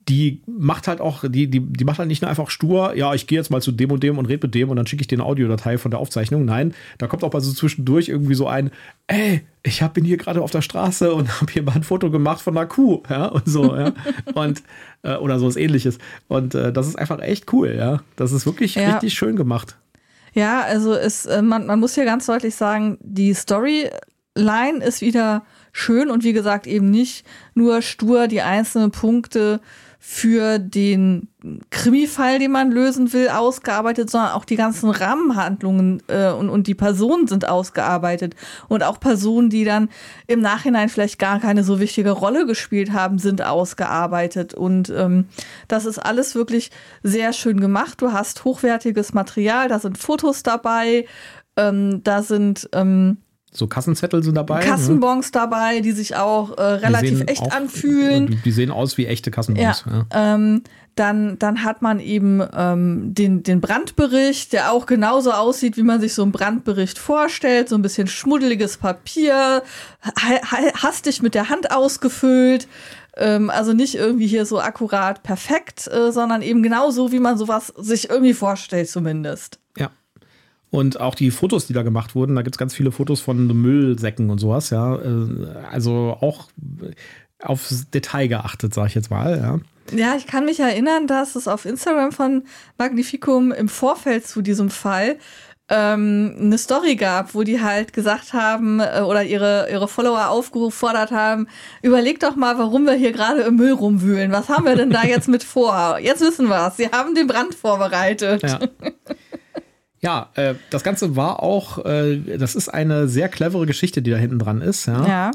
die 0.09 0.41
macht 0.45 0.87
halt 0.87 0.99
auch, 0.99 1.23
die, 1.27 1.47
die, 1.47 1.59
die 1.59 1.85
macht 1.85 1.99
halt 1.99 2.07
nicht 2.07 2.21
nur 2.21 2.29
einfach 2.29 2.49
stur, 2.49 2.95
ja, 2.95 3.13
ich 3.13 3.27
gehe 3.27 3.37
jetzt 3.37 3.49
mal 3.49 3.61
zu 3.61 3.71
dem 3.71 3.91
und 3.91 4.03
dem 4.03 4.17
und 4.17 4.25
rede 4.25 4.47
mit 4.47 4.55
dem 4.55 4.69
und 4.69 4.75
dann 4.75 4.87
schicke 4.87 5.01
ich 5.01 5.07
dir 5.07 5.15
eine 5.15 5.25
Audiodatei 5.25 5.77
von 5.77 5.91
der 5.91 5.99
Aufzeichnung. 5.99 6.45
Nein, 6.45 6.73
da 6.97 7.07
kommt 7.07 7.23
auch 7.23 7.31
mal 7.31 7.41
so 7.41 7.53
zwischendurch 7.53 8.09
irgendwie 8.09 8.35
so 8.35 8.47
ein, 8.47 8.71
ey, 9.07 9.41
ich 9.63 9.81
hab, 9.81 9.93
bin 9.93 10.03
hier 10.03 10.17
gerade 10.17 10.41
auf 10.41 10.51
der 10.51 10.61
Straße 10.61 11.13
und 11.13 11.29
habe 11.41 11.51
hier 11.51 11.63
mal 11.63 11.75
ein 11.75 11.83
Foto 11.83 12.11
gemacht 12.11 12.41
von 12.41 12.57
einer 12.57 12.67
Kuh, 12.67 13.01
ja, 13.09 13.27
und 13.27 13.47
so, 13.47 13.75
ja. 13.75 13.93
und, 14.33 14.61
äh, 15.03 15.15
oder 15.15 15.39
sowas 15.39 15.55
ähnliches. 15.55 15.99
Und 16.27 16.53
äh, 16.55 16.73
das 16.73 16.87
ist 16.87 16.97
einfach 16.97 17.19
echt 17.19 17.51
cool, 17.53 17.73
ja. 17.77 18.01
Das 18.15 18.31
ist 18.31 18.45
wirklich 18.45 18.75
ja. 18.75 18.93
richtig 18.93 19.13
schön 19.13 19.35
gemacht. 19.35 19.77
Ja, 20.33 20.61
also 20.61 20.93
es, 20.93 21.25
äh, 21.25 21.41
man, 21.41 21.67
man 21.67 21.79
muss 21.79 21.95
hier 21.95 22.05
ganz 22.05 22.25
deutlich 22.25 22.55
sagen, 22.55 22.97
die 23.01 23.33
Storyline 23.33 24.83
ist 24.83 25.01
wieder 25.01 25.45
schön 25.71 26.09
und 26.09 26.23
wie 26.23 26.33
gesagt 26.33 26.67
eben 26.67 26.89
nicht 26.89 27.25
nur 27.55 27.81
stur 27.81 28.27
die 28.27 28.41
einzelnen 28.41 28.91
Punkte 28.91 29.59
für 30.05 30.59
den 30.59 31.29
Krimi-Fall, 31.69 32.37
den 32.37 32.51
man 32.51 32.71
lösen 32.71 33.13
will, 33.13 33.29
ausgearbeitet, 33.29 34.09
sondern 34.09 34.31
auch 34.33 34.43
die 34.43 34.57
ganzen 34.57 34.89
Rahmenhandlungen 34.89 36.03
äh, 36.07 36.29
und, 36.29 36.49
und 36.49 36.67
die 36.67 36.75
Personen 36.75 37.25
sind 37.27 37.47
ausgearbeitet. 37.47 38.35
Und 38.67 38.83
auch 38.83 38.99
Personen, 38.99 39.49
die 39.49 39.63
dann 39.63 39.87
im 40.27 40.41
Nachhinein 40.41 40.89
vielleicht 40.89 41.19
gar 41.19 41.39
keine 41.39 41.63
so 41.63 41.79
wichtige 41.79 42.11
Rolle 42.11 42.45
gespielt 42.45 42.91
haben, 42.91 43.17
sind 43.17 43.41
ausgearbeitet. 43.41 44.53
Und 44.53 44.89
ähm, 44.89 45.29
das 45.69 45.85
ist 45.85 45.99
alles 45.99 46.35
wirklich 46.35 46.69
sehr 47.01 47.31
schön 47.31 47.61
gemacht. 47.61 48.01
Du 48.01 48.11
hast 48.11 48.43
hochwertiges 48.43 49.13
Material, 49.13 49.69
da 49.69 49.79
sind 49.79 49.97
Fotos 49.97 50.43
dabei, 50.43 51.05
ähm, 51.55 52.03
da 52.03 52.23
sind 52.23 52.69
ähm, 52.73 53.19
So 53.55 53.67
Kassenzettel 53.67 54.23
sind 54.23 54.35
dabei. 54.35 54.59
ne? 54.61 54.65
Kassenbons 54.65 55.31
dabei, 55.31 55.79
die 55.81 55.91
sich 55.91 56.15
auch 56.15 56.57
äh, 56.57 56.61
relativ 56.61 57.21
echt 57.27 57.41
auch- 57.41 57.51
anfühlen. 57.51 58.39
Die, 58.43 58.51
sehen 58.51 58.71
aus 58.71 58.97
wie 58.97 59.05
echte 59.05 59.29
Kassenbons. 59.31 59.85
Ja. 59.85 60.05
Ähm, 60.35 60.63
dann, 60.95 61.39
dann 61.39 61.63
hat 61.63 61.81
man 61.81 61.99
eben 61.99 62.41
ähm, 62.55 63.13
den, 63.15 63.41
den 63.43 63.61
Brandbericht, 63.61 64.53
der 64.53 64.71
auch 64.71 64.85
genauso 64.85 65.31
aussieht, 65.31 65.75
wie 65.77 65.81
man 65.83 65.99
sich 65.99 66.13
so 66.13 66.21
einen 66.23 66.31
Brandbericht 66.31 66.99
vorstellt. 66.99 67.69
So 67.69 67.75
ein 67.75 67.81
bisschen 67.81 68.07
schmuddeliges 68.07 68.77
Papier, 68.77 69.63
ha 70.03 70.11
ha- 70.51 70.73
hastig 70.83 71.21
mit 71.21 71.33
der 71.35 71.49
Hand 71.49 71.71
ausgefüllt. 71.71 72.67
Ähm, 73.15 73.49
also 73.51 73.73
nicht 73.73 73.95
irgendwie 73.95 74.27
hier 74.27 74.45
so 74.45 74.59
akkurat 74.59 75.21
perfekt, 75.23 75.87
äh, 75.87 76.11
sondern 76.11 76.41
eben 76.41 76.63
genauso, 76.63 77.11
wie 77.11 77.19
man 77.19 77.37
sowas 77.37 77.73
sich 77.77 78.09
irgendwie 78.09 78.33
vorstellt, 78.33 78.89
zumindest. 78.89 79.59
Und 80.73 80.99
auch 80.99 81.13
die 81.13 81.29
Fotos, 81.29 81.67
die 81.67 81.73
da 81.73 81.83
gemacht 81.83 82.15
wurden, 82.15 82.35
da 82.35 82.41
gibt 82.41 82.55
es 82.55 82.57
ganz 82.57 82.73
viele 82.73 82.91
Fotos 82.91 83.21
von 83.21 83.45
Müllsäcken 83.45 84.31
und 84.31 84.39
sowas, 84.39 84.71
ja. 84.71 84.95
Äh, 84.95 85.45
Also 85.71 86.17
auch 86.19 86.47
aufs 87.43 87.91
Detail 87.91 88.25
geachtet, 88.25 88.73
sag 88.73 88.87
ich 88.87 88.95
jetzt 88.95 89.11
mal, 89.11 89.37
ja. 89.37 89.59
Ja, 89.95 90.15
ich 90.15 90.25
kann 90.25 90.45
mich 90.45 90.59
erinnern, 90.59 91.05
dass 91.05 91.35
es 91.35 91.47
auf 91.47 91.65
Instagram 91.65 92.11
von 92.11 92.45
Magnificum 92.79 93.51
im 93.51 93.69
Vorfeld 93.69 94.25
zu 94.25 94.41
diesem 94.41 94.71
Fall 94.71 95.17
ähm, 95.69 96.37
eine 96.39 96.57
Story 96.57 96.95
gab, 96.95 97.35
wo 97.35 97.43
die 97.43 97.61
halt 97.61 97.93
gesagt 97.93 98.33
haben 98.33 98.79
äh, 98.79 99.01
oder 99.01 99.23
ihre, 99.23 99.67
ihre 99.69 99.87
Follower 99.87 100.29
aufgefordert 100.29 101.11
haben, 101.11 101.47
überleg 101.83 102.19
doch 102.19 102.35
mal, 102.35 102.57
warum 102.57 102.85
wir 102.85 102.93
hier 102.93 103.11
gerade 103.11 103.41
im 103.41 103.57
Müll 103.57 103.73
rumwühlen. 103.73 104.31
Was 104.31 104.49
haben 104.49 104.65
wir 104.65 104.75
denn 104.75 104.89
da 104.89 105.03
jetzt 105.03 105.27
mit 105.27 105.43
vor? 105.43 105.99
Jetzt 105.99 106.21
wissen 106.21 106.47
wir 106.47 106.67
es. 106.69 106.77
Sie 106.77 106.87
haben 106.87 107.13
den 107.13 107.27
Brand 107.27 107.53
vorbereitet. 107.53 108.41
Ja. 108.41 108.59
Ja, 110.03 110.27
äh, 110.35 110.55
das 110.69 110.83
Ganze 110.83 111.15
war 111.15 111.41
auch, 111.41 111.83
äh, 111.85 112.37
das 112.37 112.55
ist 112.55 112.69
eine 112.69 113.07
sehr 113.07 113.29
clevere 113.29 113.65
Geschichte, 113.65 114.01
die 114.01 114.11
da 114.11 114.17
hinten 114.17 114.37
dran 114.37 114.61
ist. 114.61 114.85
Ja. 114.85 115.07
Ja. 115.07 115.31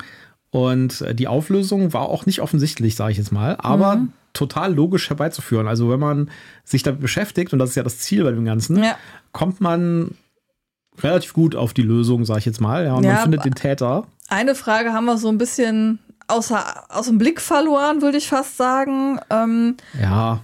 Und 0.51 1.01
äh, 1.01 1.15
die 1.15 1.27
Auflösung 1.27 1.93
war 1.93 2.03
auch 2.03 2.27
nicht 2.27 2.41
offensichtlich, 2.41 2.95
sage 2.95 3.13
ich 3.13 3.19
jetzt 3.19 3.33
mal, 3.33 3.57
aber 3.61 3.97
Mhm. 3.97 4.13
total 4.35 4.75
logisch 4.75 5.09
herbeizuführen. 5.09 5.67
Also 5.69 5.91
wenn 5.91 6.01
man 6.01 6.31
sich 6.65 6.83
damit 6.83 7.01
beschäftigt, 7.01 7.53
und 7.53 7.59
das 7.59 7.71
ist 7.71 7.77
ja 7.77 7.83
das 7.83 7.99
Ziel 7.99 8.25
bei 8.25 8.31
dem 8.31 8.45
Ganzen, 8.45 8.83
Ja. 8.83 8.97
kommt 9.33 9.61
man 9.61 10.13
relativ 11.01 11.33
gut 11.33 11.55
auf 11.57 11.73
die 11.75 11.83
Lösung, 11.83 12.25
sage 12.25 12.41
ich 12.41 12.45
jetzt 12.47 12.61
mal. 12.61 12.85
Ja, 12.85 12.95
und 12.95 13.05
Ja, 13.05 13.13
man 13.15 13.23
findet 13.23 13.45
den 13.45 13.55
Täter. 13.55 14.07
Eine 14.29 14.55
Frage 14.55 14.93
haben 14.93 15.07
wir 15.07 15.17
so 15.17 15.29
ein 15.29 15.39
bisschen 15.39 15.99
außer, 16.27 16.63
aus 16.91 17.07
dem 17.07 17.17
Blick 17.19 17.41
verloren, 17.41 18.03
würde 18.03 18.19
ich 18.19 18.29
fast 18.29 18.57
sagen. 18.59 19.19
Ähm, 19.31 19.77
Ja, 20.01 20.41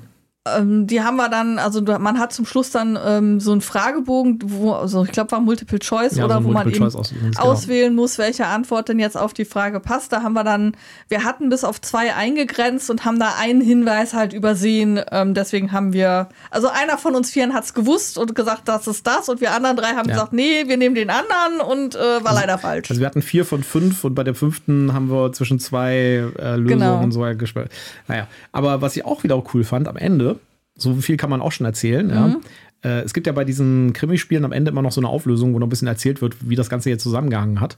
Ähm, 0.47 0.87
die 0.87 1.01
haben 1.03 1.17
wir 1.17 1.31
dann, 1.31 1.59
also 1.59 1.81
man 1.81 2.19
hat 2.19 2.35
zum 2.35 2.45
Schluss 2.45 2.71
dann 2.71 2.99
ähm, 3.03 3.41
so 3.41 3.53
einen 3.53 3.63
Fragebogen, 3.63 4.41
wo, 4.45 4.73
also 4.73 5.03
ich 5.05 5.11
glaube, 5.11 5.33
war 5.33 5.41
Multiple 5.41 5.79
Choice 5.79 6.17
ja 6.17 6.27
oder 6.27 6.39
so 6.41 6.45
wo 6.45 6.51
man 6.53 6.69
eben 6.69 6.87
genau. 6.87 7.41
auswählen 7.41 7.95
muss, 7.95 8.19
welche 8.19 8.45
Antwort 8.47 8.91
denn 8.91 8.99
jetzt 8.99 9.17
auf 9.17 9.33
die 9.33 9.47
Frage 9.47 9.81
passt. 9.81 10.13
Da 10.13 10.23
haben 10.23 10.35
wir 10.35 10.45
dann, 10.45 10.77
wir 11.09 11.25
hatten 11.25 11.49
bis 11.49 11.65
auf 11.65 11.81
zwei 11.81 12.15
eingegrenzt 12.15 12.91
und 12.91 13.07
haben 13.07 13.19
da 13.19 13.37
einen 13.41 13.63
Hinweis 13.63 14.13
halt 14.13 14.35
übersehen. 14.35 15.01
Ähm, 15.11 15.33
deswegen 15.33 15.73
haben 15.73 15.95
wir, 15.95 16.29
also 16.51 16.69
einer 16.69 16.99
von 16.99 17.15
uns 17.15 17.31
vieren 17.31 17.55
hat 17.55 17.65
es 17.65 17.73
gewusst 17.73 18.19
und 18.19 18.35
gesagt, 18.35 18.69
das 18.69 18.87
ist 18.87 19.07
das 19.07 19.31
und 19.31 19.41
wir 19.41 19.53
anderen 19.55 19.79
drei 19.79 19.95
haben 19.95 20.11
Ja. 20.11 20.15
gesagt, 20.17 20.35
nee, 20.35 20.65
wir 20.67 20.77
nehmen 20.77 20.95
den 20.95 21.09
anderen 21.09 21.63
und 21.67 21.95
äh, 21.95 22.23
war 22.23 22.35
leider 22.35 22.59
falsch. 22.59 22.91
Also 22.91 23.01
wir 23.01 23.07
hatten 23.07 23.23
vier 23.23 23.47
von 23.47 23.63
fünf 23.63 24.05
und 24.05 24.15
bei 24.15 24.25
der 24.25 24.35
fünften 24.35 24.93
haben 24.93 25.11
wir 25.11 25.33
zwischen 25.33 25.59
zwei 25.59 25.95
äh, 26.39 26.57
Lösungen 26.57 26.67
Genau. 26.81 27.03
und 27.03 27.13
so 27.13 27.21
gespielt. 27.35 27.71
Naja, 28.09 28.27
aber 28.53 28.83
was 28.83 28.95
ich 28.95 29.07
auch 29.07 29.23
wieder 29.23 29.43
cool 29.55 29.65
fand, 29.65 29.89
am 29.89 29.97
Ende, 29.97 30.34
so 30.77 30.95
viel 30.97 31.17
kann 31.17 31.31
man 31.31 31.41
auch 31.41 31.53
schon 31.53 31.67
erzählen, 31.67 32.09
ja. 32.11 32.27
Mhm. 32.29 32.37
Äh, 32.83 33.01
es 33.01 33.15
gibt 33.15 33.27
ja 33.27 33.33
bei 33.33 33.45
diesen 33.45 33.93
Krimispielen 33.93 34.45
am 34.45 34.53
Ende 34.53 34.71
immer 34.71 34.83
noch 34.83 34.93
so 34.93 35.01
eine 35.01 35.09
Auflösung, 35.09 35.55
wo 35.55 35.59
noch 35.59 35.67
ein 35.67 35.71
bisschen 35.71 35.89
erzählt 35.89 36.21
wird, 36.21 36.37
wie 36.49 36.57
das 36.57 36.69
Ganze 36.69 36.91
jetzt 36.91 37.03
zusammengehangen 37.03 37.61
hat. 37.61 37.77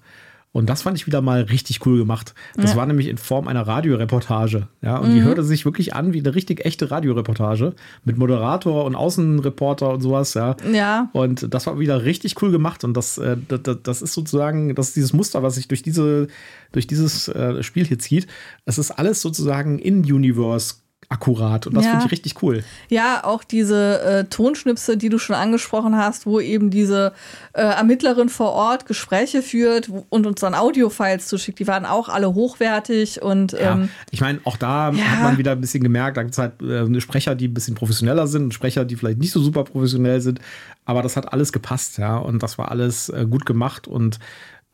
Und 0.52 0.70
das 0.70 0.80
fand 0.80 0.96
ich 0.96 1.06
wieder 1.06 1.20
mal 1.20 1.42
richtig 1.42 1.84
cool 1.84 1.98
gemacht. 1.98 2.34
Das 2.56 2.76
war 2.76 2.86
nämlich 2.86 3.08
in 3.08 3.18
Form 3.18 3.46
einer 3.46 3.66
Radioreportage. 3.66 4.68
Ja, 4.80 4.96
und 4.96 5.12
die 5.12 5.20
Mhm. 5.20 5.24
hörte 5.24 5.42
sich 5.44 5.66
wirklich 5.66 5.94
an 5.94 6.14
wie 6.14 6.20
eine 6.20 6.34
richtig 6.34 6.64
echte 6.64 6.90
Radioreportage 6.90 7.74
mit 8.04 8.16
Moderator 8.16 8.84
und 8.86 8.94
Außenreporter 8.94 9.90
und 9.90 10.00
sowas. 10.00 10.32
Ja, 10.32 10.56
ja. 10.72 11.10
und 11.12 11.52
das 11.52 11.66
war 11.66 11.78
wieder 11.78 12.04
richtig 12.04 12.40
cool 12.40 12.52
gemacht. 12.52 12.84
Und 12.84 12.96
das, 12.96 13.18
äh, 13.18 13.36
das, 13.48 13.76
das 13.82 14.00
ist 14.02 14.14
sozusagen, 14.14 14.74
das 14.74 14.88
ist 14.88 14.96
dieses 14.96 15.12
Muster, 15.12 15.42
was 15.42 15.56
sich 15.56 15.68
durch, 15.68 15.82
diese, 15.82 16.28
durch 16.72 16.86
dieses 16.86 17.28
äh, 17.28 17.62
Spiel 17.62 17.84
hier 17.84 17.98
zieht. 17.98 18.26
Es 18.64 18.78
ist 18.78 18.92
alles 18.92 19.20
sozusagen 19.20 19.78
in-Universe 19.78 20.76
akkurat. 21.08 21.66
Und 21.68 21.74
das 21.74 21.84
Ja. 21.84 21.90
finde 21.92 22.06
ich 22.06 22.12
richtig 22.12 22.42
cool. 22.42 22.64
Ja, 22.88 23.22
auch 23.22 23.44
diese 23.44 24.00
äh, 24.02 24.24
Tonschnipse, 24.24 24.96
die 24.96 25.08
du 25.08 25.18
schon 25.18 25.36
angesprochen 25.36 25.96
hast, 25.96 26.26
wo 26.26 26.40
eben 26.40 26.70
diese 26.70 27.12
äh, 27.52 27.62
Ermittlerin 27.62 28.28
vor 28.28 28.50
Ort 28.52 28.86
Gespräche 28.86 29.42
führt 29.42 29.88
und 30.08 30.26
uns 30.26 30.40
dann 30.40 30.54
Audiofiles 30.54 31.28
zuschickt, 31.28 31.60
die 31.60 31.66
waren 31.68 31.86
auch 31.86 32.08
alle 32.08 32.34
hochwertig 32.34 33.22
und 33.22 33.52
Ja, 33.52 33.74
ähm, 33.74 33.88
ich 34.10 34.20
meine, 34.20 34.40
auch 34.44 34.56
da 34.56 34.90
ja. 34.90 35.04
hat 35.04 35.22
man 35.22 35.38
wieder 35.38 35.52
ein 35.52 35.60
bisschen 35.60 35.82
gemerkt, 35.82 36.16
da 36.16 36.22
gibt 36.22 36.32
es 36.32 36.38
halt 36.38 36.60
äh, 36.60 37.00
Sprecher, 37.00 37.36
die 37.36 37.48
ein 37.48 37.54
bisschen 37.54 37.76
professioneller 37.76 38.26
sind 38.26 38.42
und 38.44 38.54
Sprecher, 38.54 38.84
die 38.84 38.96
vielleicht 38.96 39.18
nicht 39.18 39.32
so 39.32 39.40
super 39.40 39.62
professionell 39.62 40.20
sind. 40.20 40.40
Aber 40.86 41.02
das 41.02 41.16
hat 41.16 41.32
alles 41.32 41.52
gepasst, 41.52 41.98
ja. 41.98 42.16
Und 42.16 42.42
das 42.42 42.58
war 42.58 42.70
alles 42.70 43.08
äh, 43.10 43.26
gut 43.28 43.46
gemacht 43.46 43.86
und 43.86 44.18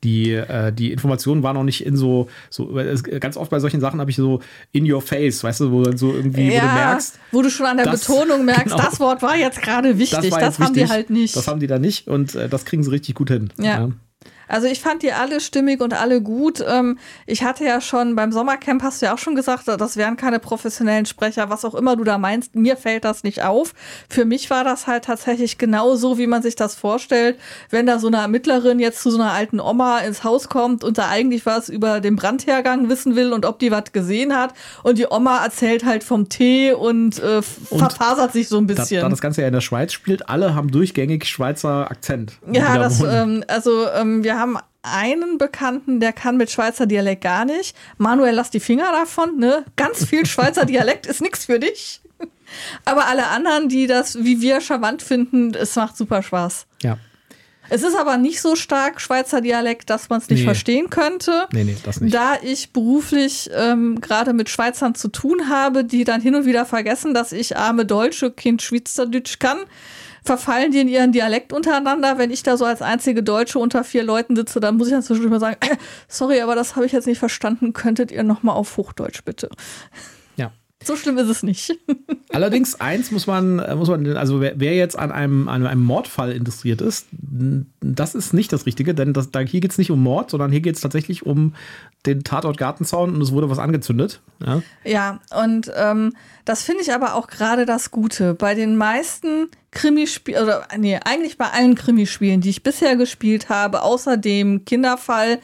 die, 0.05 0.33
äh, 0.33 0.73
die 0.73 0.93
Informationen 0.93 1.43
waren 1.43 1.57
auch 1.57 1.65
nicht 1.65 1.85
in 1.87 1.97
so, 1.97 2.29
so 2.51 2.79
es, 2.79 3.03
ganz 3.03 3.37
oft 3.37 3.51
bei 3.51 3.61
solchen 3.61 3.81
Sachen 3.81 4.01
habe 4.01 4.11
ich 4.11 4.17
so 4.17 4.41
in 4.73 4.91
your 4.91 5.01
face, 5.01 5.45
weißt 5.45 5.61
du, 5.61 5.73
wo 5.73 5.83
dann 5.83 5.97
so 5.97 6.13
irgendwie, 6.13 6.47
wo 6.47 6.51
du 6.51 6.57
ja, 6.57 6.75
merkst, 6.75 7.19
wo 7.31 7.43
du 7.43 7.51
schon 7.51 7.67
an 7.67 7.77
der 7.77 7.87
das- 7.87 8.07
Betonung 8.07 8.45
merkst, 8.45 8.65
genau. 8.65 8.77
das 8.79 8.99
Wort 9.01 9.23
war 9.23 9.37
jetzt 9.37 9.63
gerade 9.63 9.99
wichtig, 9.99 10.31
das, 10.31 10.41
jetzt 10.41 10.59
haben 10.59 10.75
die 10.75 10.89
halt 10.89 11.11
nicht. 11.11 11.37
Das 11.37 11.47
haben 11.47 11.61
die 11.61 11.67
da 11.67 11.79
nicht 11.79 12.09
und 12.09 12.35
äh, 12.35 12.49
das 12.49 12.65
kriegen 12.65 12.83
sie 12.83 12.91
richtig 12.91 13.15
gut 13.15 13.31
hin. 13.31 13.53
Ja. 13.59 13.91
Also 14.49 14.67
ich 14.67 14.81
fand 14.81 15.03
die 15.03 15.13
alle 15.13 15.41
stimmig 15.41 15.81
und 15.81 15.95
alle 15.95 16.21
gut. 16.21 16.63
Ähm, 16.67 16.99
ich 17.27 17.43
hatte 17.45 17.65
ja 17.65 17.81
schon 17.81 18.15
beim 18.17 18.33
Sommercamp, 18.33 18.83
hast 18.83 19.01
du 19.03 19.07
ja 19.07 19.15
auch 19.15 19.19
schon 19.19 19.35
gesagt, 19.35 19.69
das 19.69 19.97
wären 19.97 20.17
keine 20.17 20.39
professionellen 20.39 21.07
Sprecher, 21.07 21.51
was 21.51 21.65
auch 21.65 21.75
immer 21.75 21.97
du 21.97 22.05
da 22.05 22.19
meinst. 22.19 22.55
Mir 22.55 22.77
fällt 22.77 23.05
das 23.05 23.23
nicht 23.23 23.43
auf. 23.43 23.73
Für 24.09 24.25
mich 24.25 24.51
war 24.51 24.65
das 24.65 24.87
halt 24.87 25.05
tatsächlich 25.05 25.59
genau 25.59 25.95
so, 25.97 26.19
wie 26.19 26.27
man 26.27 26.43
sich 26.43 26.57
das 26.57 26.75
vorstellt, 26.75 27.39
wenn 27.71 27.87
da 27.87 27.99
so 27.99 28.09
eine 28.09 28.19
Ermittlerin 28.19 28.79
jetzt 28.79 29.03
zu 29.03 29.11
so 29.11 29.21
einer 29.21 29.33
alten 29.33 29.61
Oma 29.61 29.99
ins 29.99 30.25
Haus 30.25 30.49
kommt 30.49 30.85
und 30.85 30.99
da 30.99 31.09
eigentlich 31.09 31.47
was 31.47 31.69
über 31.69 32.01
den 32.01 32.17
Brandhergang 32.17 32.89
wissen 32.89 33.17
will 33.17 33.33
und 33.33 33.47
ob 33.47 33.59
die 33.59 33.71
was 33.71 33.93
gesehen 33.93 34.37
hat. 34.37 34.53
Und 34.83 34.99
die 34.99 35.07
Oma 35.11 35.43
erzählt 35.45 35.85
halt 35.85 36.05
vom 36.05 36.29
Tee 36.29 36.73
und, 36.73 37.19
äh, 37.19 37.41
Und 37.71 37.79
verfasert 37.79 38.33
sich 38.33 38.49
so 38.49 38.59
ein 38.59 38.67
Da, 38.67 38.75
bisschen. 38.75 39.01
da 39.01 39.09
das 39.09 39.21
Ganze 39.21 39.41
ja 39.43 39.47
in 39.47 39.55
der 39.55 39.61
Schweiz 39.61 39.93
spielt, 39.93 40.29
alle 40.29 40.55
haben 40.55 40.71
durchgängig 40.71 41.27
Schweizer 41.27 41.91
Akzent. 41.91 42.33
Ja, 42.53 42.75
da 42.75 42.83
das, 42.83 43.01
ähm, 43.01 43.45
also 43.49 43.87
ähm, 43.95 44.25
wir 44.33 44.39
haben 44.39 44.57
einen 44.83 45.37
Bekannten, 45.39 46.01
der 46.01 46.13
kann 46.13 46.37
mit 46.39 46.51
Schweizer 46.51 46.87
Dialekt 46.87 47.23
gar 47.23 47.45
nicht. 47.45 47.77
Manuel, 47.99 48.35
lass 48.35 48.51
die 48.51 48.61
Finger 48.61 48.91
davon, 48.91 49.37
ne? 49.39 49.65
Ganz 49.77 50.05
viel 50.07 50.25
Schweizer 50.27 50.65
Dialekt 50.65 51.07
ist 51.07 51.21
nichts 51.21 51.45
für 51.47 51.59
dich. 51.61 52.01
Aber 52.85 53.07
alle 53.07 53.27
anderen, 53.29 53.69
die 53.69 53.87
das 53.87 54.25
wie 54.25 54.41
wir 54.41 54.61
charmant 54.61 55.03
finden, 55.03 55.55
es 55.55 55.77
macht 55.77 55.97
super 55.97 56.23
Spaß. 56.23 56.67
ja. 56.83 56.99
Es 57.71 57.83
ist 57.85 57.97
aber 57.97 58.19
nicht 58.19 58.43
so 58.43 58.55
stark 58.57 59.01
Schweizer 59.01 59.41
Dialekt, 59.41 59.89
dass 59.89 60.09
man 60.11 60.19
es 60.21 60.29
nicht 60.29 60.41
Nee. 60.41 60.45
verstehen 60.45 60.91
könnte. 60.91 61.47
Nee, 61.53 61.65
nee, 61.65 61.77
das 61.85 62.01
nicht. 62.01 62.13
Da 62.15 62.35
ich 62.43 62.73
beruflich 62.73 63.49
ähm, 63.55 64.01
gerade 64.01 64.33
mit 64.35 64.51
Schweizern 64.51 64.95
zu 64.95 65.09
tun 65.09 65.49
habe, 65.49 65.85
die 65.85 66.05
dann 66.05 66.21
hin 66.21 66.35
und 66.35 66.45
wieder 66.45 66.67
vergessen, 66.67 67.15
dass 67.15 67.33
ich 67.33 67.57
arme 67.57 67.87
Deutsche 67.87 68.31
Kind 68.33 68.61
Schweizerdeutsch 68.63 69.39
kann, 69.39 69.59
verfallen 70.23 70.71
die 70.73 70.81
in 70.81 70.89
ihren 70.89 71.13
Dialekt 71.13 71.53
untereinander. 71.53 72.19
Wenn 72.19 72.31
ich 72.31 72.43
da 72.43 72.57
so 72.57 72.65
als 72.65 72.83
einzige 72.83 73.23
Deutsche 73.23 73.59
unter 73.59 73.85
vier 73.85 74.03
Leuten 74.03 74.37
sitze, 74.37 74.61
dann 74.61 74.77
muss 74.77 74.89
ich 74.89 74.93
dann 74.93 75.03
zwischendurch 75.03 75.31
mal 75.31 75.41
sagen, 75.41 75.57
äh, 75.61 75.77
sorry, 76.09 76.41
aber 76.41 76.55
das 76.55 76.77
habe 76.77 76.87
ich 76.87 76.93
jetzt 76.93 77.07
nicht 77.07 77.19
verstanden. 77.19 77.73
Könntet 77.73 78.11
ihr 78.11 78.23
noch 78.23 78.43
mal 78.43 78.53
auf 78.53 78.77
Hochdeutsch 78.77 79.25
bitte? 79.25 79.49
So 80.85 80.97
schlimm 80.97 81.19
ist 81.19 81.29
es 81.29 81.43
nicht. 81.43 81.79
Allerdings, 82.31 82.81
eins 82.81 83.11
muss 83.11 83.27
man, 83.27 83.59
äh, 83.59 83.75
muss 83.75 83.89
man, 83.89 84.17
also 84.17 84.41
wer, 84.41 84.55
wer 84.57 84.75
jetzt 84.75 84.99
an 84.99 85.13
einem, 85.13 85.49
an 85.49 85.67
einem 85.67 85.83
Mordfall 85.83 86.33
interessiert 86.33 86.81
ist, 86.81 87.07
das 87.81 88.15
ist 88.15 88.33
nicht 88.33 88.53
das 88.53 88.67
Richtige, 88.67 88.95
denn 88.95 89.13
das, 89.13 89.31
da, 89.31 89.41
hier 89.41 89.61
geht 89.61 89.71
es 89.71 89.79
nicht 89.79 89.91
um 89.91 90.03
Mord, 90.03 90.31
sondern 90.31 90.51
hier 90.51 90.61
geht 90.61 90.77
es 90.77 90.81
tatsächlich 90.81 91.27
um 91.27 91.55
den 92.07 92.25
Tatort 92.25 92.57
Gartenzaun 92.57 93.15
und 93.15 93.23
es 93.23 93.33
wurde 93.33 93.51
was 93.51 93.59
angezündet. 93.59 94.21
Ja. 94.45 94.63
Ja, 94.85 95.21
und 95.45 95.71
ähm, 95.77 96.15
das 96.45 96.63
finde 96.63 96.83
ich 96.83 96.93
aber 96.93 97.15
auch 97.15 97.29
gerade 97.29 97.67
das 97.67 97.91
Gute. 97.91 98.35
Bei 98.35 98.55
den 98.55 98.77
meisten 98.77 99.49
Krimispielen, 99.71 100.43
oder 100.43 100.67
nee, 100.77 100.99
eigentlich 101.05 101.39
bei 101.39 101.51
allen 101.51 101.75
Krimispielen, 101.75 102.41
die 102.41 102.51
ich 102.51 102.63
bisher 102.63 102.97
gespielt 102.97 103.49
habe, 103.49 103.83
außer 103.83 104.17
dem 104.17 104.65
Kinderfall, 104.65 105.39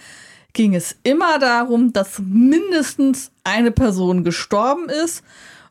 ging 0.59 0.75
es 0.75 0.97
immer 1.05 1.39
darum, 1.39 1.93
dass 1.93 2.19
mindestens 2.19 3.31
eine 3.45 3.71
Person 3.71 4.25
gestorben 4.25 4.89
ist. 4.89 5.23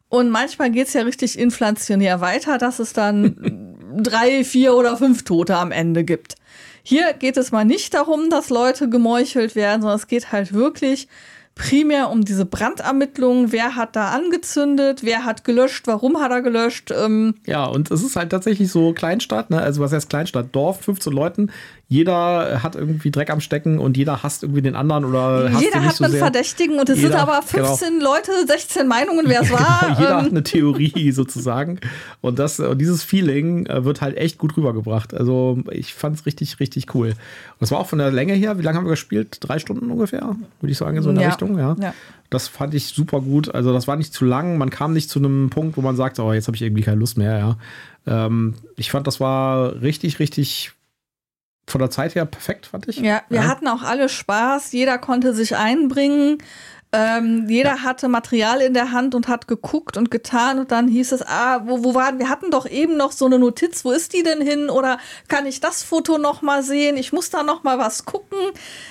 Und 0.07 0.29
manchmal 0.29 0.71
geht 0.71 0.87
es 0.87 0.93
ja 0.93 1.01
richtig 1.01 1.37
inflationär 1.37 2.21
weiter, 2.21 2.57
dass 2.57 2.79
es 2.79 2.93
dann 2.93 3.75
drei, 3.97 4.45
vier 4.45 4.75
oder 4.75 4.95
fünf 4.95 5.25
Tote 5.25 5.57
am 5.57 5.73
Ende 5.73 6.05
gibt. 6.05 6.35
Hier 6.83 7.11
geht 7.11 7.35
es 7.35 7.51
mal 7.51 7.65
nicht 7.65 7.93
darum, 7.93 8.29
dass 8.29 8.49
Leute 8.49 8.87
gemeuchelt 8.87 9.55
werden, 9.55 9.81
sondern 9.81 9.97
es 9.97 10.07
geht 10.07 10.31
halt 10.31 10.53
wirklich 10.53 11.09
primär 11.57 12.09
um 12.09 12.23
diese 12.23 12.45
Brandermittlungen. 12.45 13.51
Wer 13.51 13.75
hat 13.75 13.95
da 13.95 14.11
angezündet? 14.11 15.03
Wer 15.03 15.25
hat 15.25 15.43
gelöscht? 15.43 15.87
Warum 15.87 16.21
hat 16.21 16.31
er 16.31 16.41
gelöscht? 16.41 16.91
Ähm, 16.91 17.35
ja, 17.45 17.65
und 17.65 17.91
es 17.91 18.03
ist 18.03 18.15
halt 18.15 18.29
tatsächlich 18.29 18.71
so 18.71 18.93
Kleinstadt, 18.93 19.49
ne? 19.49 19.61
also 19.61 19.81
was 19.81 19.91
heißt 19.91 20.09
Kleinstadt? 20.09 20.47
Dorf, 20.53 20.81
15 20.81 21.11
Leuten, 21.11 21.51
jeder 21.89 22.61
hat 22.63 22.75
irgendwie 22.75 23.11
Dreck 23.11 23.29
am 23.29 23.39
Stecken 23.39 23.79
und 23.79 23.95
jeder 23.95 24.21
hasst 24.21 24.43
irgendwie 24.43 24.61
den 24.61 24.75
anderen 24.75 25.05
oder 25.05 25.49
hasst 25.51 25.63
Jeder 25.63 25.83
hat 25.85 25.95
so 25.95 26.03
einen 26.03 26.11
sehr. 26.11 26.19
Verdächtigen 26.21 26.79
und 26.79 26.89
es 26.89 26.97
Jeder- 26.97 27.09
sind 27.11 27.17
aber 27.19 27.41
15 27.41 28.01
Leute, 28.01 28.31
16 28.45 28.87
Meinungen, 28.87 29.25
wer 29.27 29.41
es 29.41 29.51
war. 29.51 29.79
Genau, 29.87 29.99
jeder 29.99 30.17
hat 30.17 30.25
Ähm, 30.25 30.31
eine 30.31 30.43
Theorie 30.43 31.11
sozusagen. 31.13 31.79
Und 32.19 32.39
das, 32.39 32.59
und 32.59 32.77
dieses 32.79 33.03
Feeling 33.03 33.65
äh, 33.67 33.85
wird 33.85 34.01
halt 34.01 34.17
echt 34.17 34.37
gut 34.37 34.57
rübergebracht. 34.57 35.13
Also 35.13 35.59
ich 35.71 35.93
fand 35.93 36.17
es 36.19 36.25
richtig, 36.25 36.59
richtig 36.59 36.93
cool. 36.93 37.07
Und 37.09 37.15
das 37.61 37.71
war 37.71 37.79
auch 37.79 37.87
von 37.87 37.99
der 37.99 38.11
Länge 38.11 38.33
her, 38.33 38.59
wie 38.59 38.63
lange 38.63 38.77
haben 38.77 38.85
wir 38.85 38.91
gespielt? 38.91 39.37
Drei 39.39 39.57
Stunden 39.59 39.89
ungefähr, 39.89 40.35
würde 40.59 40.71
ich 40.71 40.77
sagen, 40.77 41.01
so 41.01 41.09
in 41.09 41.15
der 41.15 41.23
Ja. 41.23 41.29
Richtung, 41.29 41.57
ja. 41.57 41.75
Ja. 41.79 41.93
Das 42.29 42.49
fand 42.49 42.73
ich 42.73 42.87
super 42.87 43.21
gut. 43.21 43.55
Also 43.55 43.71
das 43.71 43.87
war 43.87 43.95
nicht 43.95 44.13
zu 44.13 44.25
lang. 44.25 44.57
Man 44.57 44.69
kam 44.69 44.91
nicht 44.91 45.09
zu 45.09 45.19
einem 45.19 45.49
Punkt, 45.49 45.77
wo 45.77 45.81
man 45.81 45.95
sagt, 45.95 46.19
oh, 46.19 46.33
jetzt 46.33 46.47
habe 46.47 46.55
ich 46.57 46.61
irgendwie 46.63 46.83
keine 46.83 46.97
Lust 46.99 47.17
mehr, 47.17 47.37
ja. 47.37 47.57
Ähm, 48.05 48.55
ich 48.75 48.91
fand, 48.91 49.07
das 49.07 49.21
war 49.21 49.81
richtig, 49.81 50.19
richtig 50.19 50.71
von 51.67 51.79
der 51.79 51.89
Zeit 51.89 52.15
her 52.15 52.25
perfekt, 52.25 52.65
fand 52.65 52.87
ich. 52.87 52.97
Ja, 52.97 53.21
wir 53.29 53.41
Ja. 53.41 53.47
hatten 53.47 53.67
auch 53.67 53.83
alle 53.83 54.09
Spaß, 54.09 54.71
jeder 54.71 54.97
konnte 54.97 55.33
sich 55.33 55.55
einbringen. 55.55 56.37
Ähm, 56.93 57.47
jeder 57.49 57.83
hatte 57.83 58.07
Material 58.07 58.61
in 58.61 58.73
der 58.73 58.93
Hand 58.93 59.13
und 59.13 59.27
hat 59.27 59.49
geguckt 59.49 59.97
und 59.97 60.09
getan 60.09 60.57
und 60.57 60.71
dann 60.71 60.87
hieß 60.87 61.11
es, 61.11 61.21
ah, 61.21 61.63
wo, 61.65 61.83
wo 61.83 61.93
waren, 61.93 62.17
wir 62.17 62.29
hatten 62.29 62.49
doch 62.49 62.65
eben 62.65 62.95
noch 62.95 63.11
so 63.11 63.25
eine 63.25 63.37
Notiz, 63.37 63.83
wo 63.83 63.91
ist 63.91 64.13
die 64.13 64.23
denn 64.23 64.41
hin 64.41 64.69
oder 64.69 64.97
kann 65.27 65.45
ich 65.45 65.59
das 65.59 65.83
Foto 65.83 66.17
noch 66.17 66.41
mal 66.41 66.63
sehen? 66.63 66.95
Ich 66.95 67.11
muss 67.11 67.29
da 67.29 67.43
noch 67.43 67.63
mal 67.63 67.77
was 67.77 68.05
gucken. 68.05 68.37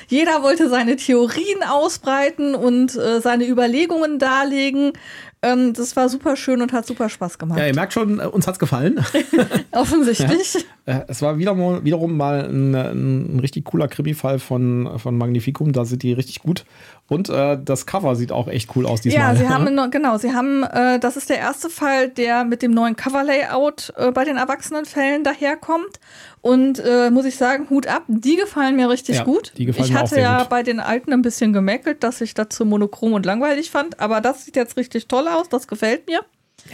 Jeder 0.08 0.42
wollte 0.42 0.68
seine 0.68 0.96
Theorien 0.96 1.62
ausbreiten 1.66 2.54
und 2.54 2.94
äh, 2.96 3.22
seine 3.22 3.48
Überlegungen 3.48 4.18
darlegen. 4.18 4.92
Ähm, 5.40 5.72
das 5.72 5.96
war 5.96 6.10
super 6.10 6.36
schön 6.36 6.60
und 6.60 6.74
hat 6.74 6.86
super 6.86 7.08
Spaß 7.08 7.38
gemacht. 7.38 7.58
Ja, 7.58 7.66
ihr 7.66 7.74
merkt 7.74 7.94
schon, 7.94 8.20
äh, 8.20 8.24
uns 8.26 8.46
hat's 8.46 8.58
gefallen. 8.58 9.02
Offensichtlich. 9.72 10.66
Äh, 10.86 11.00
Es 11.08 11.20
war 11.20 11.36
wiederum, 11.38 11.84
wiederum 11.84 12.16
mal 12.16 12.48
ein, 12.48 12.74
ein, 12.74 13.40
richtig 13.40 13.64
cooler 13.64 13.88
Krimi-Fall 13.88 14.38
von, 14.38 14.98
von 14.98 15.18
Magnificum. 15.18 15.72
Da 15.72 15.84
sind 15.84 16.02
die 16.02 16.12
richtig 16.12 16.40
gut. 16.40 16.64
Und 17.08 17.28
äh, 17.28 17.58
das 17.62 17.86
Cover 17.86 18.16
sieht 18.16 18.32
auch 18.32 18.48
echt 18.48 18.74
cool 18.74 18.86
aus 18.86 19.00
diesmal. 19.00 19.34
Ja, 19.34 19.38
sie 19.38 19.48
haben 19.52 19.90
genau, 19.90 20.16
sie 20.18 20.32
haben, 20.32 20.62
äh, 20.62 20.98
das 20.98 21.16
ist 21.16 21.28
der 21.28 21.38
erste 21.38 21.68
Fall, 21.68 22.08
der 22.08 22.44
mit 22.44 22.62
dem 22.62 22.72
neuen 22.72 22.96
Cover-Layout 22.96 23.92
äh, 23.96 24.10
bei 24.12 24.24
den 24.24 24.36
Erwachsenenfällen 24.36 25.24
daherkommt. 25.24 26.00
Und 26.40 26.78
äh, 26.78 27.10
muss 27.10 27.24
ich 27.24 27.36
sagen, 27.36 27.68
Hut 27.70 27.88
ab, 27.88 28.04
die 28.06 28.36
gefallen 28.36 28.76
mir 28.76 28.88
richtig 28.88 29.16
Ja, 29.16 29.24
gut. 29.24 29.52
die 29.56 29.66
gefallen 29.66 29.86
ich 29.86 29.92
mir 29.92 29.98
auch 29.98 30.02
hatte 30.04 30.20
ja 30.20 30.38
gut. 30.40 30.48
bei 30.48 30.62
den 30.62 30.78
alten 30.78 31.12
ein 31.12 31.22
bisschen 31.22 31.52
gemäkelt, 31.52 32.04
dass 32.04 32.20
ich 32.20 32.34
das 32.34 32.50
zu 32.50 32.64
monochrom 32.64 33.14
und 33.14 33.26
langweilig 33.26 33.70
fand, 33.72 33.98
aber 33.98 34.20
das 34.20 34.44
sieht 34.44 34.54
jetzt 34.54 34.76
richtig 34.76 35.08
toll 35.08 35.26
aus, 35.26 35.48
das 35.48 35.66
gefällt 35.66 36.06
mir. 36.06 36.20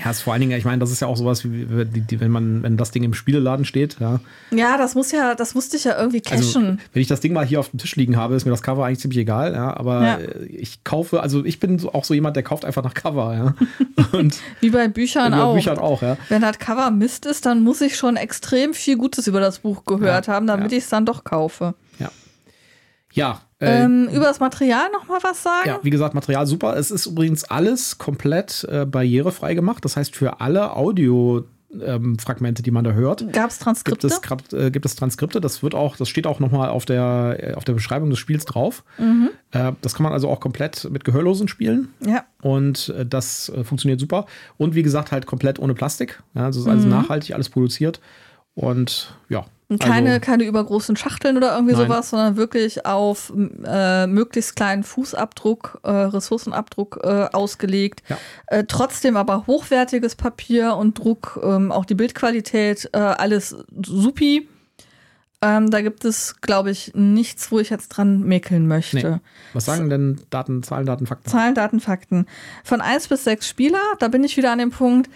Ja, 0.02 0.10
ist 0.10 0.20
vor 0.22 0.32
allen 0.32 0.40
Dingen, 0.40 0.56
ich 0.58 0.64
meine, 0.64 0.78
das 0.78 0.90
ist 0.90 1.00
ja 1.00 1.06
auch 1.08 1.16
sowas, 1.16 1.44
wie, 1.44 1.66
wie 1.68 2.20
wenn 2.20 2.30
man, 2.30 2.62
wenn 2.62 2.76
das 2.76 2.90
Ding 2.90 3.02
im 3.02 3.14
Spieleladen 3.14 3.64
steht, 3.64 3.96
ja. 4.00 4.20
Ja, 4.50 4.76
das 4.78 4.94
muss 4.94 5.12
ja, 5.12 5.34
das 5.34 5.54
musste 5.54 5.76
ich 5.76 5.84
ja 5.84 5.98
irgendwie 5.98 6.22
Also, 6.30 6.44
cashen. 6.60 6.80
wenn 6.92 7.02
ich 7.02 7.08
das 7.08 7.20
Ding 7.20 7.32
mal 7.32 7.44
hier 7.44 7.60
auf 7.60 7.70
dem 7.70 7.78
Tisch 7.78 7.96
liegen 7.96 8.16
habe, 8.16 8.34
ist 8.34 8.44
mir 8.44 8.50
das 8.50 8.62
Cover 8.62 8.84
eigentlich 8.84 9.00
ziemlich 9.00 9.18
egal, 9.18 9.52
ja. 9.52 9.76
Aber 9.76 10.02
Ja. 10.02 10.18
ich 10.48 10.84
kaufe, 10.84 11.20
also 11.22 11.44
ich 11.44 11.60
bin 11.60 11.80
auch 11.92 12.04
so 12.04 12.14
jemand, 12.14 12.36
der 12.36 12.42
kauft 12.42 12.64
einfach 12.64 12.82
nach 12.82 12.94
Cover, 12.94 13.34
ja. 13.34 13.54
Und 14.18 14.36
Wie 14.60 14.70
bei 14.70 14.88
Büchern 14.88 15.34
auch. 15.34 15.54
Büchern 15.54 15.78
auch, 15.78 16.02
ja. 16.02 16.16
Wenn 16.28 16.42
das 16.42 16.58
Cover 16.58 16.90
Mist 16.90 17.26
ist, 17.26 17.46
dann 17.46 17.62
muss 17.62 17.80
ich 17.80 17.96
schon 17.96 18.16
extrem 18.16 18.74
viel 18.74 18.96
Gutes 18.96 19.26
über 19.26 19.40
das 19.40 19.60
Buch 19.60 19.84
gehört 19.84 20.26
Ja, 20.26 20.34
haben, 20.34 20.46
damit 20.46 20.72
ich 20.72 20.84
es 20.84 20.88
dann 20.88 21.06
doch 21.06 21.24
kaufe. 21.24 21.74
Ja, 23.12 23.42
äh, 23.58 23.84
Ähm, 23.84 24.08
über 24.12 24.24
das 24.24 24.40
Material 24.40 24.90
noch 24.92 25.06
mal 25.06 25.18
was 25.22 25.42
sagen? 25.42 25.68
Ja, 25.68 25.78
wie 25.82 25.90
gesagt, 25.90 26.14
Material 26.14 26.46
super. 26.46 26.76
Es 26.76 26.90
ist 26.90 27.06
übrigens 27.06 27.44
alles 27.44 27.98
komplett 27.98 28.64
äh, 28.70 28.84
barrierefrei 28.86 29.54
gemacht. 29.54 29.84
Das 29.84 29.96
heißt, 29.96 30.16
für 30.16 30.40
alle 30.40 30.74
Audio-Fragmente, 30.74 32.62
die 32.62 32.70
man 32.70 32.84
da 32.84 32.92
hört, 32.92 33.32
Gab 33.32 33.50
es 33.50 33.56
gibt 33.58 33.64
Transkripte? 33.64 34.06
es, 34.06 34.22
Krab- 34.22 34.52
äh, 34.54 34.70
gibt 34.70 34.84
es 34.86 34.96
Transkripte. 34.96 35.40
Das 35.40 35.62
wird 35.62 35.74
auch, 35.74 35.96
das 35.96 36.08
steht 36.08 36.26
auch 36.26 36.40
nochmal 36.40 36.68
auf 36.70 36.84
der, 36.84 37.36
äh, 37.38 37.54
auf 37.54 37.64
der 37.64 37.72
Beschreibung 37.74 38.10
des 38.10 38.18
Spiels 38.18 38.44
drauf. 38.44 38.82
Mhm. 38.98 39.30
Äh, 39.52 39.72
das 39.80 39.94
kann 39.94 40.04
man 40.04 40.12
also 40.12 40.28
auch 40.28 40.40
komplett 40.40 40.88
mit 40.90 41.04
Gehörlosen 41.04 41.48
spielen. 41.48 41.88
Ja. 42.06 42.24
Und 42.40 42.88
äh, 42.96 43.06
das 43.06 43.48
äh, 43.50 43.64
funktioniert 43.64 44.00
super. 44.00 44.26
Und 44.56 44.74
wie 44.74 44.82
gesagt, 44.82 45.12
halt 45.12 45.26
komplett 45.26 45.58
ohne 45.58 45.74
Plastik. 45.74 46.22
Ja, 46.34 46.44
also 46.46 46.60
ist 46.60 46.68
alles 46.68 46.84
Mhm. 46.84 46.90
nachhaltig, 46.90 47.34
alles 47.34 47.48
produziert. 47.48 48.00
Und 48.54 49.14
ja. 49.28 49.44
Und 49.72 49.82
keine, 49.82 50.10
also, 50.10 50.20
keine 50.20 50.44
übergroßen 50.44 50.96
Schachteln 50.96 51.36
oder 51.36 51.54
irgendwie 51.54 51.74
Nein. 51.74 51.86
sowas, 51.86 52.10
sondern 52.10 52.36
wirklich 52.36 52.84
auf 52.84 53.32
äh, 53.64 54.06
möglichst 54.06 54.56
kleinen 54.56 54.82
Fußabdruck, 54.82 55.80
äh, 55.82 55.90
Ressourcenabdruck 55.90 57.00
äh, 57.02 57.28
ausgelegt. 57.32 58.02
Ja. 58.08 58.18
Äh, 58.46 58.64
trotzdem 58.68 59.16
aber 59.16 59.46
hochwertiges 59.46 60.14
Papier 60.14 60.76
und 60.76 60.98
Druck, 60.98 61.40
ähm, 61.42 61.72
auch 61.72 61.84
die 61.84 61.94
Bildqualität, 61.94 62.90
äh, 62.92 62.98
alles 62.98 63.56
supi. 63.84 64.48
Ähm, 65.44 65.70
da 65.70 65.80
gibt 65.80 66.04
es, 66.04 66.40
glaube 66.40 66.70
ich, 66.70 66.92
nichts, 66.94 67.50
wo 67.50 67.58
ich 67.58 67.70
jetzt 67.70 67.88
dran 67.88 68.20
mäkeln 68.20 68.68
möchte. 68.68 69.10
Nee. 69.10 69.18
Was 69.54 69.64
sagen 69.64 69.90
denn 69.90 70.20
Daten, 70.30 70.62
Zahlen, 70.62 70.86
Daten, 70.86 71.06
Fakten? 71.06 71.28
Zahlen, 71.28 71.54
Daten, 71.56 71.80
Fakten. 71.80 72.26
Von 72.62 72.80
1 72.80 73.08
bis 73.08 73.24
6 73.24 73.48
Spieler, 73.48 73.80
da 73.98 74.06
bin 74.06 74.22
ich 74.22 74.36
wieder 74.36 74.52
an 74.52 74.58
dem 74.58 74.70
Punkt, 74.70 75.10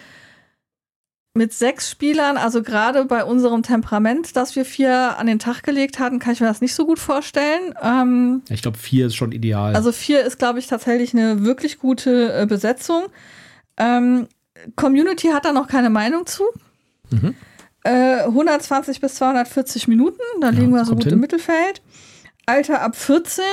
mit 1.37 1.53
sechs 1.53 1.89
Spielern, 1.89 2.35
also 2.37 2.61
gerade 2.63 3.05
bei 3.05 3.23
unserem 3.23 3.63
Temperament, 3.63 4.35
das 4.35 4.55
wir 4.55 4.65
vier 4.65 5.17
an 5.17 5.27
den 5.27 5.39
Tag 5.39 5.63
gelegt 5.63 5.99
hatten, 5.99 6.19
kann 6.19 6.33
ich 6.33 6.41
mir 6.41 6.47
das 6.47 6.59
nicht 6.61 6.73
so 6.75 6.85
gut 6.85 6.99
vorstellen. 6.99 7.73
Ähm, 7.81 8.41
Ich 8.49 8.61
glaube, 8.61 8.77
vier 8.77 9.07
ist 9.07 9.15
schon 9.15 9.31
ideal. 9.31 9.75
also 9.75 9.91
vier 9.91 10.25
ist, 10.25 10.37
glaube 10.39 10.59
ich, 10.59 10.67
tatsächlich 10.67 11.13
eine 11.13 11.43
wirklich 11.45 11.79
gute 11.79 12.33
äh, 12.41 12.45
Besetzung. 12.45 13.05
Ähm, 13.77 14.27
Community 14.75 15.27
hat 15.29 15.45
da 15.45 15.53
noch 15.53 15.67
keine 15.67 15.89
Meinung 15.89 16.25
zu. 16.25 16.43
Mhm. 17.11 17.35
Äh, 17.83 18.23
120 18.23 18.99
bis 18.99 19.15
240 19.15 19.87
Minuten, 19.87 20.19
da 20.41 20.49
liegen 20.49 20.71
wir 20.73 20.83
so 20.83 20.93
gut 20.95 21.03
hin. 21.05 21.13
im 21.13 21.19
Mittelfeld. 21.19 21.81
Alter 22.45 22.81
ab 22.81 22.95
14, 22.95 23.43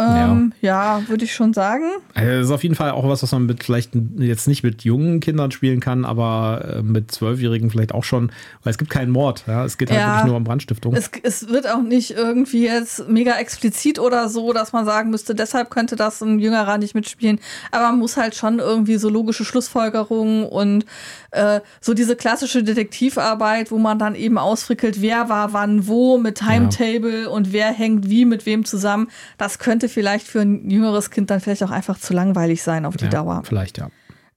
ähm, 0.00 0.52
ja, 0.60 1.02
würde 1.08 1.24
ich 1.24 1.34
schon 1.34 1.52
sagen. 1.52 1.82
Also 2.14 2.30
das 2.30 2.44
ist 2.46 2.50
auf 2.52 2.62
jeden 2.62 2.76
Fall 2.76 2.92
auch 2.92 3.08
was, 3.08 3.22
was 3.24 3.32
man 3.32 3.46
mit 3.46 3.64
vielleicht 3.64 3.90
jetzt 4.16 4.46
nicht 4.46 4.62
mit 4.62 4.84
jungen 4.84 5.18
Kindern 5.18 5.50
spielen 5.50 5.80
kann, 5.80 6.04
aber 6.04 6.76
äh, 6.76 6.82
mit 6.82 7.10
Zwölfjährigen 7.10 7.68
vielleicht 7.68 7.92
auch 7.92 8.04
schon, 8.04 8.30
weil 8.62 8.70
es 8.70 8.78
gibt 8.78 8.90
keinen 8.90 9.10
Mord. 9.10 9.42
Ja? 9.48 9.64
Es 9.64 9.76
geht 9.76 9.90
halt 9.90 9.98
Ja. 10.00 10.06
wirklich 10.12 10.26
nur 10.26 10.36
um 10.36 10.44
Brandstiftung. 10.44 10.94
Es, 10.94 11.10
es 11.24 11.48
wird 11.48 11.68
auch 11.68 11.82
nicht 11.82 12.12
irgendwie 12.12 12.64
jetzt 12.64 13.08
mega 13.08 13.32
explizit 13.38 13.98
oder 13.98 14.28
so, 14.28 14.52
dass 14.52 14.72
man 14.72 14.84
sagen 14.84 15.10
müsste, 15.10 15.34
deshalb 15.34 15.70
könnte 15.70 15.96
das 15.96 16.20
ein 16.22 16.38
Jüngerer 16.38 16.78
nicht 16.78 16.94
mitspielen. 16.94 17.40
Aber 17.72 17.88
man 17.88 17.98
muss 17.98 18.16
halt 18.16 18.36
schon 18.36 18.60
irgendwie 18.60 18.98
so 18.98 19.08
logische 19.08 19.44
Schlussfolgerungen 19.44 20.44
und 20.44 20.86
äh, 21.32 21.60
so 21.80 21.92
diese 21.92 22.14
klassische 22.14 22.62
Detektivarbeit, 22.62 23.72
wo 23.72 23.78
man 23.78 23.98
dann 23.98 24.14
eben 24.14 24.38
ausfrickelt, 24.38 25.02
wer 25.02 25.28
war 25.28 25.52
wann 25.52 25.88
wo 25.88 26.18
mit 26.18 26.38
Timetable 26.38 27.28
und 27.28 27.52
wer 27.52 27.72
hängt 27.72 28.08
wie 28.08 28.24
mit 28.24 28.46
wem 28.46 28.64
zusammen. 28.64 29.08
Das 29.38 29.58
könnte 29.58 29.87
vielleicht 29.88 30.26
für 30.26 30.40
ein 30.40 30.70
jüngeres 30.70 31.10
Kind 31.10 31.30
dann 31.30 31.40
vielleicht 31.40 31.62
auch 31.62 31.70
einfach 31.70 31.98
zu 31.98 32.12
langweilig 32.14 32.62
sein 32.62 32.84
auf 32.84 32.96
die 32.96 33.04
ja, 33.04 33.10
Dauer. 33.10 33.42
Vielleicht, 33.44 33.78
ja. 33.78 33.90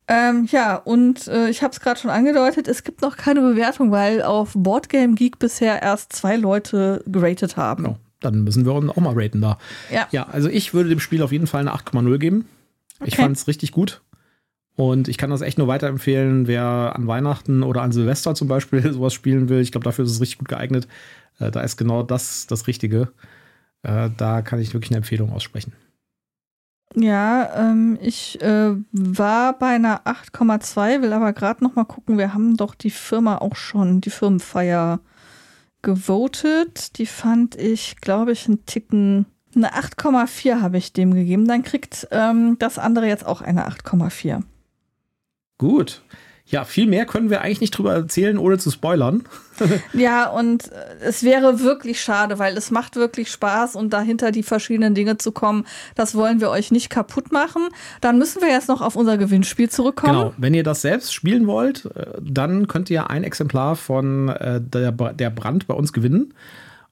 Ähm, 0.07 0.47
ja, 0.51 0.75
und 0.75 1.27
äh, 1.27 1.49
ich 1.49 1.63
habe 1.63 1.71
es 1.71 1.79
gerade 1.79 1.99
schon 1.99 2.11
angedeutet, 2.11 2.67
es 2.67 2.83
gibt 2.83 3.01
noch 3.01 3.15
keine 3.15 3.41
Bewertung, 3.41 3.91
weil 3.91 4.21
auf 4.21 4.51
Boardgame 4.55 5.15
Geek 5.15 5.39
bisher 5.39 5.81
erst 5.81 6.13
zwei 6.13 6.35
Leute 6.35 7.03
geratet 7.07 7.55
haben. 7.55 7.83
Genau. 7.83 7.97
Dann 8.19 8.43
müssen 8.43 8.65
wir 8.65 8.73
auch 8.73 8.95
mal 8.97 9.13
raten 9.15 9.41
da. 9.41 9.57
Ja. 9.91 10.07
Ja, 10.11 10.27
also 10.27 10.47
ich 10.49 10.73
würde 10.73 10.89
dem 10.89 10.99
Spiel 10.99 11.23
auf 11.23 11.31
jeden 11.31 11.47
Fall 11.47 11.61
eine 11.61 11.73
8,0 11.73 12.17
geben. 12.19 12.45
Ich 13.03 13.13
Okay. 13.13 13.23
fand 13.23 13.37
es 13.37 13.47
richtig 13.47 13.71
gut. 13.71 14.01
Und 14.75 15.07
ich 15.07 15.17
kann 15.17 15.29
das 15.29 15.41
echt 15.41 15.57
nur 15.57 15.67
weiterempfehlen, 15.67 16.47
wer 16.47 16.93
an 16.95 17.07
Weihnachten 17.07 17.63
oder 17.63 17.81
an 17.81 17.91
Silvester 17.91 18.35
zum 18.35 18.47
Beispiel 18.47 18.81
sowas 18.93 19.13
spielen 19.13 19.49
will. 19.49 19.59
Ich 19.61 19.71
glaube, 19.71 19.85
dafür 19.85 20.05
ist 20.05 20.11
es 20.11 20.21
richtig 20.21 20.39
gut 20.39 20.49
geeignet. 20.49 20.87
Äh, 21.39 21.51
da 21.51 21.61
ist 21.61 21.77
genau 21.77 22.03
das 22.03 22.47
das 22.47 22.67
Richtige. 22.67 23.09
Äh, 23.83 24.09
da 24.15 24.41
kann 24.41 24.59
ich 24.59 24.73
wirklich 24.73 24.91
eine 24.91 24.97
Empfehlung 24.97 25.31
aussprechen. 25.31 25.73
Ja, 26.95 27.49
ähm, 27.55 27.97
ich 28.01 28.41
äh, 28.41 28.75
war 28.91 29.57
bei 29.57 29.67
einer 29.67 30.01
8,2, 30.05 31.01
will 31.01 31.13
aber 31.13 31.31
gerade 31.31 31.63
noch 31.63 31.75
mal 31.75 31.85
gucken. 31.85 32.17
Wir 32.17 32.33
haben 32.33 32.57
doch 32.57 32.75
die 32.75 32.89
Firma 32.89 33.37
auch 33.37 33.55
schon, 33.55 34.01
die 34.01 34.09
Firmenfeier 34.09 34.99
gewotet. 35.81 36.97
Die 36.97 37.05
fand 37.05 37.55
ich, 37.55 37.97
glaube 38.01 38.33
ich, 38.33 38.47
einen 38.47 38.65
Ticken. 38.65 39.25
Eine 39.55 39.73
8,4 39.73 40.61
habe 40.61 40.77
ich 40.77 40.93
dem 40.93 41.13
gegeben. 41.13 41.47
Dann 41.47 41.63
kriegt 41.63 42.07
ähm, 42.11 42.57
das 42.59 42.77
andere 42.77 43.07
jetzt 43.07 43.25
auch 43.25 43.41
eine 43.41 43.67
8,4. 43.67 44.43
Gut. 45.57 46.03
Ja, 46.47 46.65
viel 46.65 46.85
mehr 46.87 47.05
können 47.05 47.29
wir 47.29 47.41
eigentlich 47.41 47.61
nicht 47.61 47.77
drüber 47.77 47.93
erzählen, 47.93 48.37
ohne 48.37 48.57
zu 48.57 48.71
spoilern. 48.71 49.23
Ja, 49.93 50.27
und 50.27 50.71
äh, 50.71 50.75
es 51.01 51.21
wäre 51.21 51.59
wirklich 51.59 52.01
schade, 52.01 52.39
weil 52.39 52.57
es 52.57 52.71
macht 52.71 52.95
wirklich 52.95 53.29
Spaß 53.29 53.75
und 53.75 53.93
dahinter 53.93 54.31
die 54.31 54.41
verschiedenen 54.41 54.95
Dinge 54.95 55.19
zu 55.19 55.31
kommen, 55.31 55.65
das 55.93 56.15
wollen 56.15 56.41
wir 56.41 56.49
euch 56.49 56.71
nicht 56.71 56.89
kaputt 56.89 57.31
machen. 57.31 57.61
Dann 58.01 58.17
müssen 58.17 58.41
wir 58.41 58.49
jetzt 58.49 58.69
noch 58.69 58.81
auf 58.81 58.95
unser 58.95 59.19
Gewinnspiel 59.19 59.69
zurückkommen. 59.69 60.13
Genau, 60.13 60.33
wenn 60.37 60.55
ihr 60.55 60.63
das 60.63 60.81
selbst 60.81 61.13
spielen 61.13 61.45
wollt, 61.45 61.85
äh, 61.95 62.07
dann 62.19 62.67
könnt 62.67 62.89
ihr 62.89 63.11
ein 63.11 63.23
Exemplar 63.23 63.75
von 63.75 64.29
äh, 64.29 64.59
der, 64.61 64.91
Bra- 64.91 65.13
der 65.13 65.29
Brand 65.29 65.67
bei 65.67 65.75
uns 65.75 65.93
gewinnen. 65.93 66.33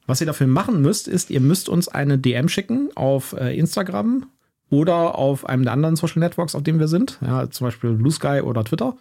Was 0.06 0.22
ihr 0.22 0.28
dafür 0.28 0.46
machen 0.48 0.82
müsst, 0.84 1.08
ist, 1.08 1.32
ihr 1.32 1.42
müsst 1.42 1.70
uns 1.70 1.88
eine 1.88 2.18
DM 2.20 2.50
schicken 2.50 2.90
auf 2.96 3.34
Instagram 3.34 4.26
oder 4.72 5.16
auf 5.18 5.48
einem 5.48 5.64
der 5.64 5.74
anderen 5.74 5.96
Social 5.96 6.20
Networks, 6.20 6.54
auf 6.56 6.64
dem 6.64 6.80
wir 6.80 6.88
sind, 6.88 7.18
ja, 7.22 7.50
zum 7.50 7.66
Beispiel 7.68 7.92
Blue 7.94 8.12
Sky 8.12 8.42
oder 8.44 8.64
Twitter. 8.64 8.96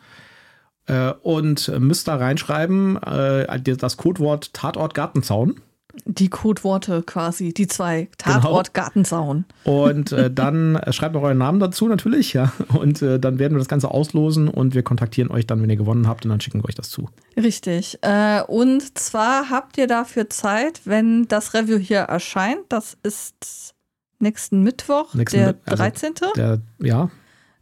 Äh, 0.89 1.13
und 1.23 1.69
müsst 1.79 2.09
da 2.09 2.17
reinschreiben, 2.17 2.97
äh, 3.03 3.77
das 3.77 3.97
Codewort 3.97 4.53
Tatort 4.55 4.95
Gartenzaun. 4.95 5.61
Die 6.05 6.29
Codeworte 6.29 7.03
quasi, 7.03 7.53
die 7.53 7.67
zwei. 7.67 8.09
Tatort, 8.19 8.73
genau. 8.73 8.85
Gartenzaun. 8.85 9.45
Und 9.65 10.13
äh, 10.13 10.31
dann 10.31 10.81
schreibt 10.91 11.15
noch 11.15 11.23
euren 11.23 11.39
Namen 11.39 11.61
dazu 11.61 11.89
natürlich, 11.89 12.33
ja. 12.33 12.53
Und 12.69 13.03
äh, 13.03 13.19
dann 13.19 13.39
werden 13.39 13.55
wir 13.55 13.59
das 13.59 13.69
Ganze 13.69 13.91
auslosen 13.91 14.49
und 14.49 14.75
wir 14.75 14.83
kontaktieren 14.83 15.31
euch 15.31 15.47
dann, 15.47 15.61
wenn 15.61 15.71
ihr 15.71 15.77
gewonnen 15.77 16.07
habt 16.07 16.25
und 16.25 16.31
dann 16.31 16.41
schicken 16.41 16.63
wir 16.63 16.69
euch 16.69 16.75
das 16.75 16.91
zu. 16.91 17.09
Richtig. 17.37 17.99
Äh, 18.03 18.43
und 18.43 18.99
zwar 18.99 19.51
habt 19.51 19.77
ihr 19.77 19.87
dafür 19.87 20.31
Zeit, 20.31 20.83
wenn 20.85 21.27
das 21.27 21.55
Review 21.55 21.79
hier 21.79 22.01
erscheint. 22.01 22.61
Das 22.69 22.97
ist 23.03 23.75
nächsten 24.21 24.63
Mittwoch, 24.63 25.15
nächsten 25.15 25.39
der 25.39 25.55
also 25.67 25.83
13. 25.83 26.15
Der, 26.37 26.61
ja. 26.81 27.11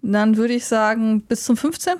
Dann 0.02 0.36
würde 0.36 0.54
ich 0.54 0.66
sagen, 0.66 1.22
bis 1.22 1.44
zum 1.44 1.56
15. 1.56 1.94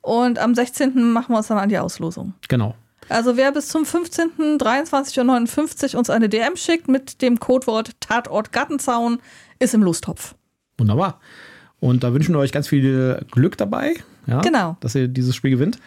Und 0.00 0.38
am 0.38 0.54
16. 0.54 1.12
machen 1.12 1.32
wir 1.32 1.38
uns 1.38 1.48
dann 1.48 1.58
an 1.58 1.68
die 1.68 1.78
Auslosung. 1.78 2.34
Genau. 2.48 2.74
Also 3.08 3.36
wer 3.36 3.52
bis 3.52 3.68
zum 3.68 3.84
15. 3.84 4.58
23.59 4.58 5.92
Uhr 5.92 5.98
uns 5.98 6.10
eine 6.10 6.28
DM 6.28 6.56
schickt 6.56 6.88
mit 6.88 7.22
dem 7.22 7.40
Codewort 7.40 7.92
Tatort 8.00 8.52
Gartenzaun, 8.52 9.18
ist 9.58 9.74
im 9.74 9.82
Lostopf. 9.82 10.34
Wunderbar. 10.76 11.20
Und 11.80 12.04
da 12.04 12.12
wünschen 12.12 12.34
wir 12.34 12.40
euch 12.40 12.52
ganz 12.52 12.68
viel 12.68 13.24
Glück 13.30 13.56
dabei, 13.56 13.94
ja, 14.26 14.40
genau. 14.40 14.76
dass 14.80 14.94
ihr 14.94 15.08
dieses 15.08 15.34
Spiel 15.34 15.52
gewinnt. 15.52 15.78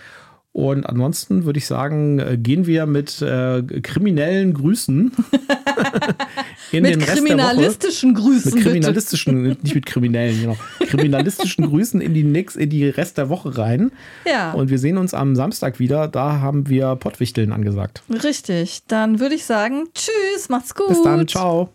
Und 0.53 0.85
ansonsten 0.85 1.45
würde 1.45 1.59
ich 1.59 1.65
sagen, 1.65 2.19
äh, 2.19 2.37
gehen 2.37 2.65
wir 2.65 2.85
mit 2.85 3.21
äh, 3.21 3.61
kriminellen 3.63 4.53
Grüßen 4.53 5.11
mit 6.71 6.99
kriminalistischen 6.99 8.15
Woche. 8.15 8.23
Grüßen. 8.23 8.53
Mit 8.53 8.63
kriminalistischen, 8.63 9.57
nicht 9.61 9.75
mit 9.75 9.85
kriminellen, 9.85 10.41
genau. 10.41 10.57
Kriminalistischen 10.79 11.65
Grüßen 11.67 12.01
in 12.01 12.13
die, 12.13 12.23
nix, 12.23 12.55
in 12.55 12.69
die 12.69 12.87
Rest 12.89 13.17
der 13.17 13.29
Woche 13.29 13.57
rein. 13.57 13.91
Ja. 14.25 14.51
Und 14.51 14.69
wir 14.69 14.79
sehen 14.79 14.97
uns 14.97 15.13
am 15.13 15.35
Samstag 15.35 15.79
wieder. 15.79 16.07
Da 16.07 16.39
haben 16.39 16.67
wir 16.69 16.95
Pottwichteln 16.95 17.51
angesagt. 17.51 18.03
Richtig. 18.23 18.83
Dann 18.87 19.19
würde 19.19 19.35
ich 19.35 19.45
sagen, 19.45 19.87
tschüss, 19.93 20.49
macht's 20.49 20.75
gut. 20.75 20.89
Bis 20.89 21.01
dann, 21.03 21.27
ciao. 21.27 21.69